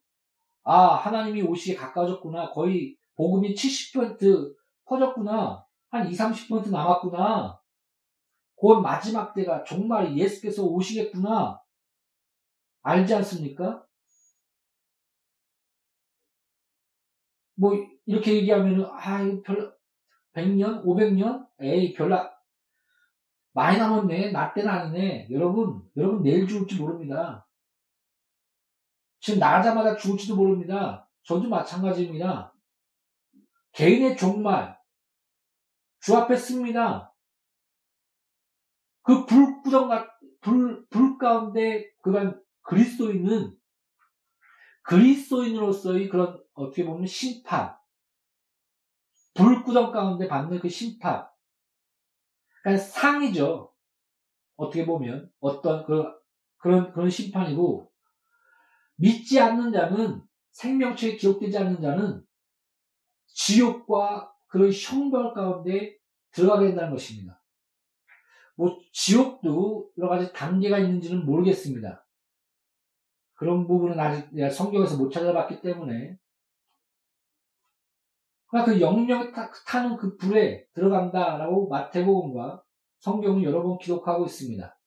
아 0.63 0.95
하나님이 0.95 1.43
오시기에 1.43 1.75
가까워졌구나. 1.75 2.51
거의 2.53 2.97
복음이 3.17 3.55
70% 3.55 4.55
퍼졌구나. 4.85 5.67
한 5.91 6.09
20, 6.09 6.49
30% 6.49 6.71
남았구나. 6.71 7.61
곧 8.55 8.81
마지막 8.81 9.35
때가 9.35 9.65
정말 9.65 10.17
예수께서 10.17 10.63
오시겠구나. 10.63 11.61
알지 12.83 13.15
않습니까? 13.15 13.85
뭐 17.57 17.73
이렇게 18.07 18.37
얘기하면은 18.37 18.87
아 18.93 19.23
이거 19.23 19.43
별 19.43 19.77
100년, 20.35 20.85
500년? 20.85 21.49
에이 21.61 21.95
별로 21.95 22.17
많이 23.53 23.77
남았네. 23.79 24.31
나 24.31 24.55
때는 24.55 24.71
아니네. 24.71 25.29
여러분, 25.33 25.83
여러분 25.97 26.23
내일 26.23 26.47
죽을지 26.47 26.77
모릅니다. 26.77 27.47
지금 29.23 29.39
나가자마자 29.39 29.97
죽을지도 29.97 30.35
모릅니다. 30.35 31.09
저도 31.23 31.49
마찬가지입니다. 31.49 32.53
개인의 33.71 34.17
종말, 34.17 34.77
주 36.01 36.17
앞에 36.17 36.37
씁니다. 36.37 37.15
그 39.03 39.25
불구덩, 39.25 39.91
불, 40.41 40.85
불 40.91 41.19
가운데 41.19 41.89
그런 42.03 42.43
그리스도인은 42.63 43.57
그리스도인으로서의 44.83 46.09
그런 46.09 46.43
어떻게 46.55 46.85
보면 46.85 47.07
심판, 47.07 47.77
불구덩 49.35 49.93
가운데 49.93 50.27
받는 50.27 50.59
그 50.59 50.69
심판, 50.69 51.29
그러니까 52.63 52.85
상이죠. 52.85 53.73
어떻게 54.57 54.85
보면 54.85 55.31
어떤 55.39 55.87
그, 55.87 56.13
그런 56.57 56.93
그런 56.93 57.09
심판이고 57.09 57.92
믿지 59.03 59.41
않는 59.41 59.73
자는 59.73 60.23
생명체에 60.53 61.17
기록되지 61.17 61.59
않는 61.59 61.83
자는 61.83 62.25
지옥과 63.27 64.33
그런 64.47 64.71
형벌 64.71 65.35
가운데 65.35 65.99
들어가게 66.31 66.69
된다는 66.69 66.93
것입니다. 66.93 67.43
뭐 68.55 68.79
지옥도 68.93 69.91
여러 69.99 70.09
가지 70.09 70.33
단계가 70.33 70.79
있는지는 70.79 71.27
모르겠습니다. 71.27 72.07
그런 73.35 73.67
부분은 73.67 73.99
아직 73.99 74.29
성경에서 74.53 74.97
못 74.99 75.11
찾아봤기 75.11 75.63
때문에 75.63 76.17
그 78.65 78.81
영역에 78.81 79.33
타는 79.67 79.97
그 79.97 80.17
불에 80.17 80.65
들어간다라고 80.75 81.69
마태복음과 81.69 82.63
성경은 82.99 83.43
여러 83.43 83.63
번 83.65 83.79
기록하고 83.79 84.27
있습니다. 84.27 84.79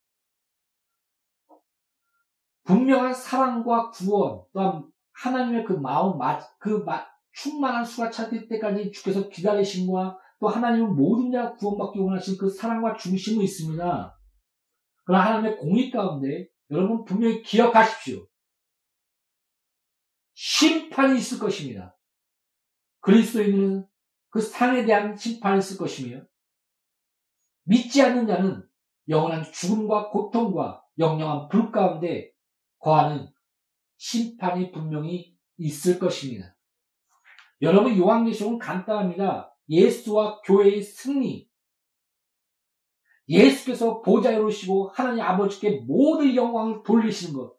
분명한 2.66 3.14
사랑과 3.14 3.90
구원, 3.90 4.44
또한 4.54 4.84
하나님의 5.14 5.64
그 5.66 5.74
마음, 5.74 6.20
그 6.60 6.84
충만한 7.32 7.86
수가 7.86 8.10
찾을 8.10 8.48
때까지 8.48 8.92
주께서 8.92 9.30
기다리신 9.30 9.88
것과 9.88 10.18
또 10.40 10.48
하나님은 10.48 10.96
모든 10.96 11.32
자가 11.32 11.56
구원받기 11.56 12.00
원하신 12.00 12.38
그 12.38 12.50
사랑과 12.50 12.96
중심이 12.96 13.44
있습니다. 13.44 14.20
그러나 15.06 15.26
하나님의 15.26 15.58
공의 15.58 15.92
가운데 15.92 16.48
여러분 16.72 17.06
분명히 17.06 17.42
기억하십시오. 17.44 18.26
심판이 20.34 21.18
있을 21.18 21.40
것입니다. 21.40 21.96
그리스도인은 23.02 23.88
그 24.30 24.42
상에 24.42 24.84
대한 24.86 25.16
심판을 25.16 25.62
쓸 25.62 25.78
것이며 25.78 26.22
믿지 27.64 28.02
않는 28.02 28.28
자는 28.28 28.68
영원한 29.08 29.44
죽음과 29.44 30.10
고통과 30.10 30.84
영영한 30.98 31.48
불 31.50 31.72
가운데 31.72 32.35
거하는 32.80 33.28
심판이 33.98 34.72
분명히 34.72 35.36
있을 35.58 36.00
것입니다. 36.00 36.56
여러분 37.62 37.98
요한계시록은 37.98 38.60
간단합니다. 38.60 39.56
예수와 39.70 40.42
교회의 40.42 40.82
승리. 40.82 41.50
예수께서 43.28 44.02
보좌에 44.02 44.36
오르시고 44.36 44.90
하나님 44.90 45.24
아버지께 45.24 45.82
모든 45.88 46.36
영광을 46.36 46.84
돌리시는 46.84 47.40
것. 47.40 47.56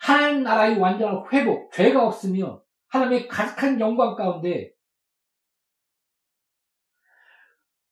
하나님 0.00 0.42
나라의 0.42 0.78
완전한 0.78 1.24
회복, 1.32 1.72
죄가 1.72 2.06
없으며 2.06 2.62
하나님의 2.88 3.28
가득한 3.28 3.80
영광 3.80 4.14
가운데 4.14 4.72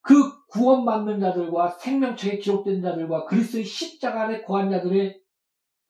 그 0.02 0.44
구원받는 0.46 1.20
자들과 1.20 1.68
생명책에 1.68 2.38
기록된 2.38 2.82
자들과 2.82 3.26
그리스도의 3.26 3.64
십자가 3.64 4.24
안에 4.24 4.42
거한 4.42 4.70
자들의 4.70 5.19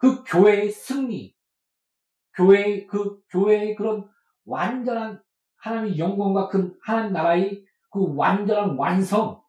그 0.00 0.24
교회의 0.24 0.70
승리, 0.70 1.36
교회의 2.34 2.86
그 2.86 3.22
교회의 3.28 3.74
그런 3.76 4.10
완전한 4.46 5.22
하나님의 5.56 5.98
영광과 5.98 6.48
그 6.48 6.74
하나님 6.82 7.12
나라의 7.12 7.66
그 7.90 8.16
완전한 8.16 8.76
완성 8.78 9.44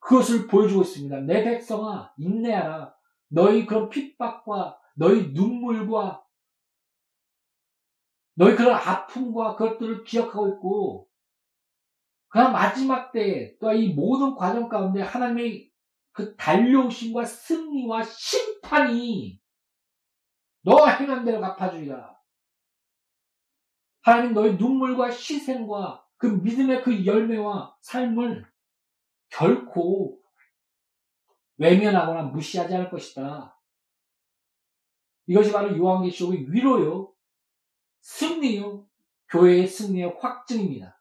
그것을 0.00 0.46
보여주고 0.46 0.82
있습니다. 0.82 1.20
내 1.20 1.44
백성아 1.44 2.14
인내하라. 2.16 2.94
너희 3.28 3.66
그런 3.66 3.90
핍박과 3.90 4.80
너희 4.96 5.32
눈물과 5.32 6.24
너희 8.34 8.56
그런 8.56 8.74
아픔과 8.74 9.56
그것들을 9.56 10.04
기억하고 10.04 10.48
있고, 10.48 11.08
그러나 12.28 12.50
마지막 12.50 13.12
때에 13.12 13.58
또 13.58 13.74
이 13.74 13.92
모든 13.92 14.34
과정 14.34 14.70
가운데 14.70 15.02
하나님의 15.02 15.70
그 16.12 16.36
달려오심과 16.36 17.24
승리와 17.24 18.02
심판이 18.04 19.40
너가 20.62 20.90
행한 20.90 21.24
대로 21.24 21.40
갚아주리라. 21.40 22.16
하나님 24.02 24.34
너희 24.34 24.56
눈물과 24.56 25.06
희생과 25.06 26.06
그 26.16 26.26
믿음의 26.26 26.82
그 26.82 27.04
열매와 27.06 27.76
삶을 27.80 28.50
결코 29.28 30.20
외면하거나 31.56 32.24
무시하지 32.24 32.74
않을 32.74 32.90
것이다. 32.90 33.58
이것이 35.26 35.52
바로 35.52 35.76
요한계시록의 35.76 36.52
위로요. 36.52 37.12
승리요, 38.00 38.88
교회의 39.28 39.66
승리의 39.66 40.18
확증입니다. 40.20 41.00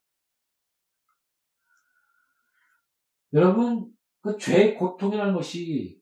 여러분, 3.34 3.92
그 4.22 4.38
죄의 4.38 4.76
고통이라는 4.76 5.34
것이 5.34 6.02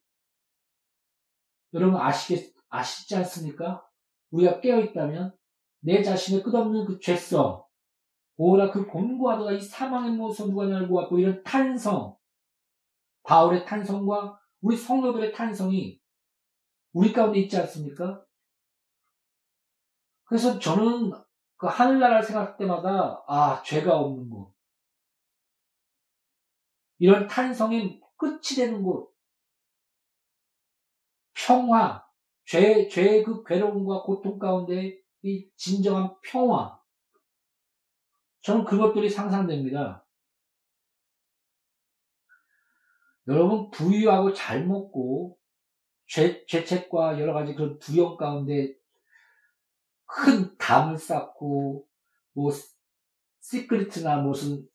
여러분 1.74 2.00
아시겠, 2.00 2.54
아시지 2.70 3.16
않습니까? 3.16 3.86
우리가 4.32 4.60
깨어있다면 4.60 5.36
내 5.82 6.04
자신의 6.04 6.44
끝없는 6.44 6.86
그 6.86 7.00
죄성, 7.00 7.64
오라 8.38 8.72
그 8.72 8.86
곤고하다가 8.88 9.54
이 9.54 9.62
사망의 9.62 10.12
모습 10.12 10.50
누가 10.50 10.66
날고 10.66 10.96
왔고 10.96 11.20
이런 11.20 11.44
탄성, 11.44 12.18
바울의 13.24 13.66
탄성과 13.66 14.40
우리 14.62 14.76
성도들의 14.76 15.34
탄성이 15.34 16.00
우리 16.92 17.14
가운데 17.14 17.40
있지 17.40 17.58
않습니까? 17.58 18.24
그래서 20.26 20.60
저는 20.60 21.12
그 21.58 21.68
하늘나라를 21.68 22.24
생각할 22.24 22.58
때마다 22.58 23.24
아 23.28 23.62
죄가 23.64 23.98
없는 23.98 24.30
곳 24.30 24.54
이런 26.98 27.28
탄성의 27.28 27.99
끝이 28.20 28.56
되는 28.56 28.84
곳 28.84 29.12
평화 31.34 32.08
죄, 32.50 32.88
죄의 32.88 33.24
그 33.24 33.44
괴로움과 33.44 34.02
고통 34.02 34.40
가운데 34.40 35.00
이 35.22 35.48
진정한 35.56 36.16
평화. 36.24 36.82
저는 38.42 38.66
그것들이 38.66 39.08
상상됩니다. 39.08 40.04
여러분, 43.28 43.70
부유하고 43.70 44.34
잘 44.34 44.66
먹고, 44.66 45.38
죄, 46.08 46.44
죄책과 46.48 47.20
여러 47.20 47.34
가지 47.34 47.54
그런 47.54 47.78
두려움 47.78 48.18
가운데 48.18 48.76
큰 50.06 50.58
담을 50.58 50.98
쌓고, 50.98 51.88
뭐, 52.34 52.52
시크리트나 53.42 54.24
무슨 54.24 54.68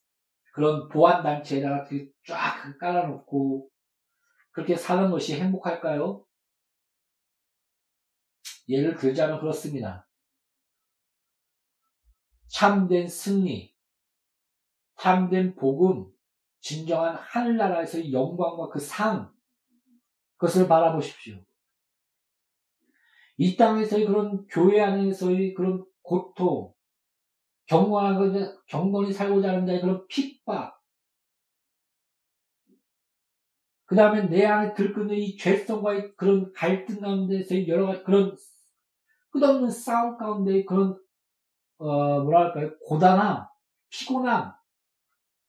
그런 0.55 0.89
보안단체에다가 0.89 1.85
쫙 2.29 2.79
깔아놓고, 2.79 3.69
그렇게 4.53 4.77
사는 4.77 5.11
것이 5.11 5.35
행복할까요? 5.41 6.25
예를 8.69 8.97
들자면 8.97 9.41
그렇습니다. 9.41 10.09
참된 12.47 13.09
승리, 13.09 13.75
참된 14.97 15.57
복음, 15.57 16.09
진정한 16.61 17.17
하늘나라에서의 17.17 18.13
영광과 18.13 18.69
그 18.69 18.79
상, 18.79 19.35
그것을 20.37 20.69
바라보십시오. 20.69 21.45
이 23.39 23.57
땅에서의 23.57 24.07
그런 24.07 24.47
교회 24.47 24.81
안에서의 24.81 25.55
그런 25.55 25.85
고통, 26.03 26.74
경건하고, 27.67 28.63
경건히 28.67 29.13
살고자 29.13 29.51
하는 29.51 29.67
자의 29.67 29.81
그런 29.81 30.07
핍박, 30.09 30.75
그 33.87 33.97
다음에 33.97 34.29
내 34.29 34.45
안에 34.45 34.75
들끓는 34.75 35.15
이 35.15 35.37
죄성과의 35.37 36.17
그런 36.17 36.53
갈등 36.53 37.01
가운데서의 37.01 37.69
여러 37.69 37.87
가지 37.87 38.03
그런 38.03 38.37
끝없는 39.31 39.71
싸움 39.71 40.17
가운데 40.17 40.65
그런 40.65 40.99
어 41.79 42.21
뭐랄까요? 42.21 42.79
고단함, 42.81 43.47
피곤함, 43.91 44.53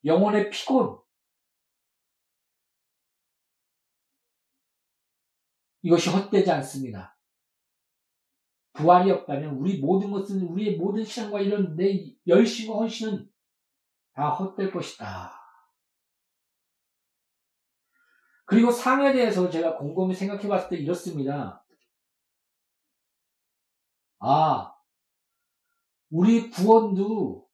영혼의 0.04 0.50
피곤. 0.50 1.00
이것이 5.84 6.10
헛되지 6.10 6.52
않습니다. 6.52 7.15
부활이 8.76 9.10
없다면 9.10 9.56
우리 9.56 9.80
모든 9.80 10.12
것은 10.12 10.42
우리의 10.42 10.78
모든 10.78 11.04
시간과 11.04 11.40
이런 11.42 11.76
내 11.76 12.14
열심과 12.28 12.76
헌신은 12.76 13.28
다 14.14 14.30
헛될 14.30 14.72
것이다. 14.72 15.34
그리고 18.46 18.70
상에 18.70 19.12
대해서 19.14 19.50
제가 19.50 19.78
곰곰이 19.78 20.14
생각해 20.14 20.48
봤을 20.48 20.70
때 20.70 20.78
이렇습니다. 20.78 21.66
아, 24.20 24.74
우리 26.10 26.50
구원도 26.50 27.48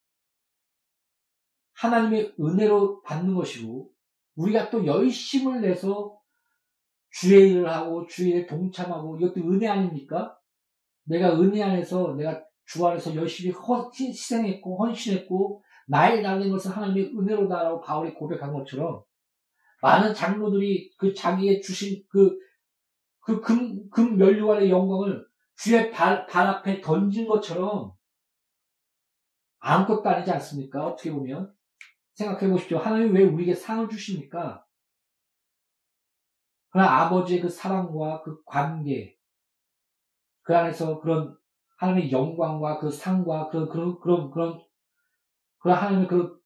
하나님의 1.73 2.35
은혜로 2.39 3.01
받는 3.03 3.33
것이고, 3.33 3.91
우리가 4.35 4.69
또 4.69 4.85
열심을 4.85 5.61
내서 5.61 6.19
주의 7.09 7.51
일을 7.51 7.69
하고, 7.69 8.05
주의 8.07 8.31
일에 8.31 8.45
동참하고, 8.45 9.17
이것도 9.17 9.41
은혜 9.49 9.67
아닙니까? 9.67 10.37
내가 11.03 11.39
은혜 11.39 11.61
안에서, 11.63 12.15
내가 12.15 12.43
주 12.65 12.85
안에서 12.85 13.15
열심히 13.15 13.53
희생했고, 13.99 14.83
헌신했고, 14.83 15.63
나의 15.87 16.23
달린 16.23 16.51
것은 16.51 16.71
하나님의 16.71 17.13
은혜로다라고 17.17 17.81
바울이 17.81 18.13
고백한 18.13 18.53
것처럼, 18.53 19.03
많은 19.81 20.13
장로들이 20.13 20.91
그 20.97 21.13
자기의 21.13 21.61
주신 21.61 22.03
그, 22.09 22.37
그 23.19 23.41
금, 23.41 23.89
금 23.89 24.17
면류관의 24.17 24.69
영광을 24.69 25.25
주의 25.55 25.91
발, 25.91 26.25
발 26.27 26.47
앞에 26.47 26.81
던진 26.81 27.27
것처럼 27.27 27.93
아무것도 29.59 30.09
아니지 30.09 30.31
않습니까? 30.31 30.87
어떻게 30.87 31.11
보면. 31.11 31.53
생각해 32.13 32.49
보십시오. 32.49 32.77
하나님이 32.77 33.19
왜 33.19 33.23
우리에게 33.25 33.55
상을 33.55 33.87
주십니까? 33.89 34.65
그러나 36.69 37.01
아버지의 37.01 37.41
그 37.41 37.49
사랑과 37.49 38.21
그 38.21 38.41
관계, 38.45 39.15
그 40.43 40.55
안에서 40.55 40.99
그런 40.99 41.37
하나님의 41.77 42.11
영광과 42.11 42.79
그 42.79 42.91
상과 42.91 43.49
그런, 43.49 43.67
그런, 43.69 43.99
그런, 43.99 44.31
그런, 44.31 44.61
그런 45.59 45.77
하나님의 45.77 46.07
그 46.07 46.39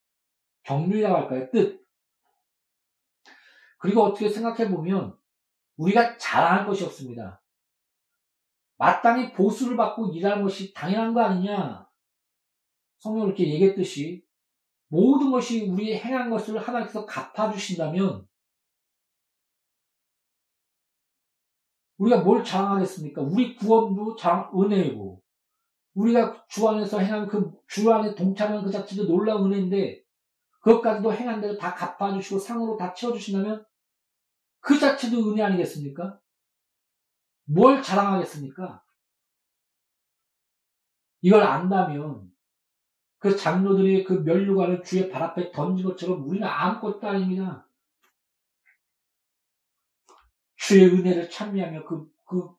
경륜이라고 0.63 1.15
할까요? 1.15 1.49
뜻. 1.51 1.85
그리고 3.77 4.03
어떻게 4.03 4.29
생각해 4.29 4.69
보면 4.69 5.17
우리가 5.77 6.17
자랑할 6.17 6.65
것이 6.65 6.83
없습니다. 6.85 7.41
마땅히 8.77 9.31
보수를 9.33 9.77
받고 9.77 10.13
일하는 10.13 10.43
것이 10.43 10.73
당연한 10.73 11.13
거 11.13 11.21
아니냐? 11.21 11.87
성경 12.97 13.27
이렇게 13.27 13.47
얘기했듯이 13.47 14.25
모든 14.87 15.31
것이 15.31 15.67
우리의 15.67 15.99
행한 15.99 16.29
것을 16.29 16.57
하나님께서 16.57 17.05
갚아주신다면 17.05 18.27
우리가 21.97 22.21
뭘 22.21 22.43
자랑하겠습니까? 22.43 23.21
우리 23.21 23.55
구원도 23.55 24.15
자랑, 24.15 24.51
은혜이고 24.55 25.21
우리가 25.95 26.45
주 26.47 26.67
안에서 26.67 26.99
행한 26.99 27.27
그 27.27 27.51
주 27.67 27.91
안에 27.91 28.15
동참하는 28.15 28.63
그 28.63 28.71
자체도 28.71 29.05
놀라운 29.07 29.51
은혜인데 29.51 30.03
그것까지도 30.61 31.13
행한 31.13 31.41
대로 31.41 31.57
다 31.57 31.73
갚아주시고 31.73 32.39
상으로 32.39 32.77
다 32.77 32.93
채워주신다면 32.93 33.65
그 34.61 34.79
자체도 34.79 35.31
은혜 35.31 35.43
아니겠습니까? 35.43 36.19
뭘 37.45 37.81
자랑하겠습니까? 37.81 38.83
이걸 41.21 41.43
안다면 41.43 42.31
그 43.19 43.35
장로들이 43.35 44.03
그 44.03 44.13
멸류관을 44.13 44.83
주의 44.83 45.09
발 45.09 45.23
앞에 45.23 45.51
던진 45.51 45.85
것처럼 45.85 46.27
우리는 46.27 46.47
아무것도 46.47 47.07
아닙니다. 47.07 47.64
주의 50.67 50.85
은혜를 50.87 51.29
찬미하며 51.29 51.85
그, 51.85 52.11
그, 52.25 52.49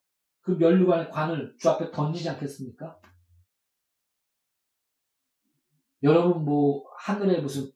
그 0.41 0.53
멸류관의 0.53 1.11
관을 1.11 1.57
주 1.59 1.69
앞에 1.71 1.91
던지지 1.91 2.31
않겠습니까? 2.31 3.01
여러분 6.05 6.45
뭐 6.45 6.85
하늘에 7.01 7.41
무슨 7.41 7.69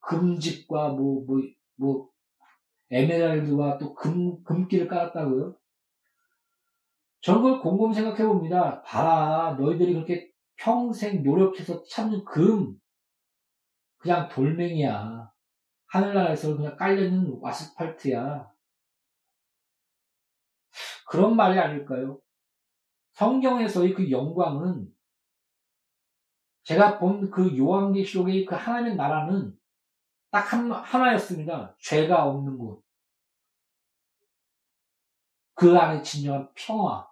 금집과 0.00 0.90
뭐 0.90 1.24
뭐, 1.24 1.40
뭐, 1.76 2.10
에메랄드와 2.90 3.78
또 3.78 3.94
금, 3.94 4.42
금기를 4.44 4.88
깔았다고요? 4.88 5.56
저는 7.22 7.42
그걸 7.42 7.60
곰곰이 7.60 7.94
생각해 7.94 8.26
봅니다. 8.26 8.82
봐라, 8.82 9.56
너희들이 9.58 9.94
그렇게 9.94 10.30
평생 10.56 11.22
노력해서 11.22 11.82
찾는 11.84 12.24
금, 12.26 12.78
그냥 13.96 14.28
돌멩이야. 14.28 15.32
하늘나라에서 15.86 16.56
그냥 16.56 16.76
깔려있는 16.76 17.40
아스팔트야. 17.42 18.55
그런 21.06 21.36
말이 21.36 21.58
아닐까요? 21.58 22.20
성경에서의 23.12 23.94
그 23.94 24.10
영광은 24.10 24.94
제가 26.64 26.98
본 26.98 27.30
그 27.30 27.56
요한계시록의 27.56 28.44
그 28.44 28.54
하나님의 28.54 28.96
나라는 28.96 29.56
딱 30.30 30.52
한, 30.52 30.70
하나였습니다. 30.70 31.76
죄가 31.80 32.26
없는 32.26 32.58
곳. 32.58 32.82
그 35.54 35.78
안에 35.78 36.02
진정한 36.02 36.50
평화. 36.54 37.08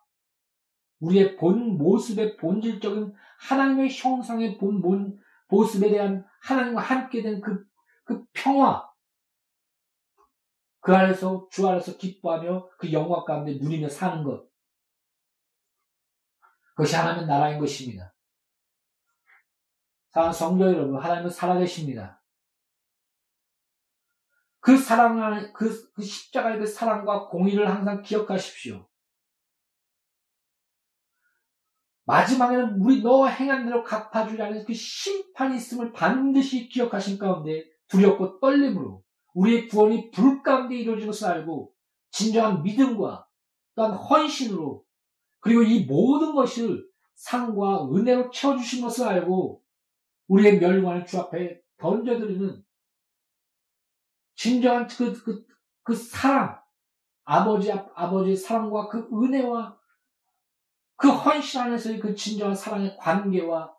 우리의 1.00 1.36
본 1.36 1.78
모습의 1.78 2.36
본질적인 2.36 3.14
하나님의 3.38 3.90
형상의 3.90 4.58
본, 4.58 4.82
본 4.82 5.18
모습에 5.48 5.88
대한 5.88 6.26
하나님과 6.42 6.82
함께 6.82 7.22
된 7.22 7.40
그, 7.40 7.64
그 8.04 8.24
평화. 8.32 8.86
그 10.84 10.94
안에서, 10.94 11.48
주 11.50 11.66
안에서 11.66 11.96
기뻐하며 11.96 12.68
그 12.76 12.92
영광 12.92 13.24
가운데 13.24 13.54
누리며 13.54 13.88
사는 13.88 14.22
것. 14.22 14.46
그것이 16.74 16.94
하나님의 16.94 17.26
나라인 17.26 17.58
것입니다. 17.58 18.14
사랑하는 20.10 20.38
성도 20.38 20.66
여러분, 20.66 21.02
하나님은 21.02 21.30
살아계십니다. 21.30 22.22
그 24.60 24.76
사랑, 24.76 25.54
그, 25.54 25.90
그 25.94 26.02
십자가의 26.02 26.58
그 26.58 26.66
사랑과 26.66 27.28
공의를 27.28 27.66
항상 27.66 28.02
기억하십시오. 28.02 28.86
마지막에는 32.04 32.82
우리 32.82 33.02
너 33.02 33.26
행한 33.26 33.64
대로 33.64 33.82
갚아주려는 33.82 34.66
그 34.66 34.74
심판이 34.74 35.56
있음을 35.56 35.94
반드시 35.94 36.68
기억하신 36.68 37.16
가운데 37.16 37.64
두렵고 37.88 38.38
떨림으로 38.40 39.03
우리의 39.34 39.68
구원이 39.68 40.10
불 40.10 40.42
가운데 40.42 40.76
이루어진 40.76 41.06
것을 41.06 41.28
알고 41.28 41.72
진정한 42.10 42.62
믿음과 42.62 43.26
또한 43.74 43.92
헌신으로 43.92 44.84
그리고 45.40 45.62
이 45.62 45.84
모든 45.84 46.34
것을 46.34 46.88
상과 47.14 47.88
은혜로 47.92 48.30
채워주신 48.30 48.82
것을 48.82 49.06
알고 49.06 49.62
우리의 50.28 50.58
멸관을 50.58 51.06
주 51.06 51.20
앞에 51.20 51.60
던져드리는 51.76 52.64
진정한 54.36 54.86
그, 54.88 55.12
그, 55.22 55.46
그 55.82 55.94
사랑, 55.94 56.60
아버지, 57.24 57.70
아버지의 57.70 58.36
사랑과 58.36 58.88
그 58.88 59.08
은혜와 59.12 59.78
그 60.96 61.08
헌신 61.08 61.60
안에서의 61.60 62.00
그 62.00 62.14
진정한 62.14 62.54
사랑의 62.54 62.96
관계와 62.96 63.74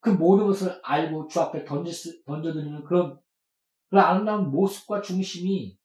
그 0.00 0.10
모든 0.10 0.46
것을 0.46 0.80
알고 0.82 1.28
주 1.28 1.40
앞에 1.40 1.64
던져, 1.64 1.90
던져드리는 2.24 2.84
그런, 2.84 3.20
그런 3.90 4.04
아름다운 4.04 4.50
모습과 4.50 5.02
중심이, 5.02 5.78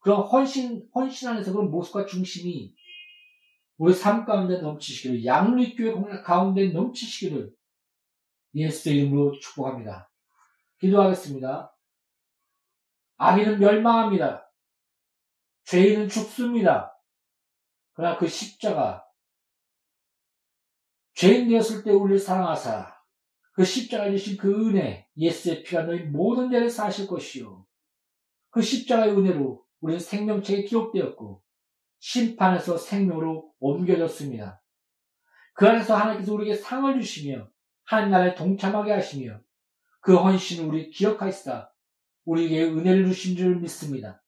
그런 0.00 0.22
헌신, 0.22 0.88
헌신 0.94 1.28
안에서 1.28 1.52
그런 1.52 1.70
모습과 1.70 2.06
중심이 2.06 2.74
우리 3.76 3.94
삶 3.94 4.24
가운데 4.24 4.60
넘치시기를, 4.60 5.24
양리교회 5.24 6.22
가운데 6.22 6.68
넘치시기를 6.68 7.54
예수의 8.54 8.96
이름으로 8.96 9.38
축복합니다. 9.38 10.10
기도하겠습니다. 10.80 11.76
악인은 13.16 13.60
멸망합니다. 13.60 14.50
죄인은 15.64 16.08
죽습니다. 16.08 16.98
그러나 17.92 18.16
그 18.16 18.26
십자가, 18.26 19.06
죄인 21.14 21.48
되었을 21.50 21.84
때 21.84 21.90
우리를 21.90 22.18
사랑하사, 22.18 22.99
그 23.52 23.64
십자가에 23.64 24.10
주신 24.12 24.36
그 24.36 24.68
은혜, 24.68 25.06
예수의 25.16 25.62
피가 25.62 25.82
너희 25.82 26.00
모든 26.00 26.50
죄를 26.50 26.70
사실 26.70 27.06
것이요. 27.06 27.66
그 28.50 28.62
십자가의 28.62 29.12
은혜로 29.12 29.64
우리는 29.80 30.00
생명책에 30.00 30.64
기록되었고, 30.64 31.42
심판에서 31.98 32.78
생명으로 32.78 33.52
옮겨졌습니다. 33.58 34.62
그 35.54 35.68
안에서 35.68 35.96
하나님께서 35.96 36.32
우리에게 36.34 36.54
상을 36.54 37.00
주시며, 37.00 37.48
하나님 37.84 38.12
나라에 38.12 38.34
동참하게 38.34 38.92
하시며, 38.92 39.40
그 40.00 40.16
헌신을 40.16 40.68
우리 40.68 40.90
기억하시다. 40.90 41.74
우리에게 42.24 42.64
은혜를 42.64 43.06
주신 43.06 43.36
줄 43.36 43.56
믿습니다. 43.56 44.22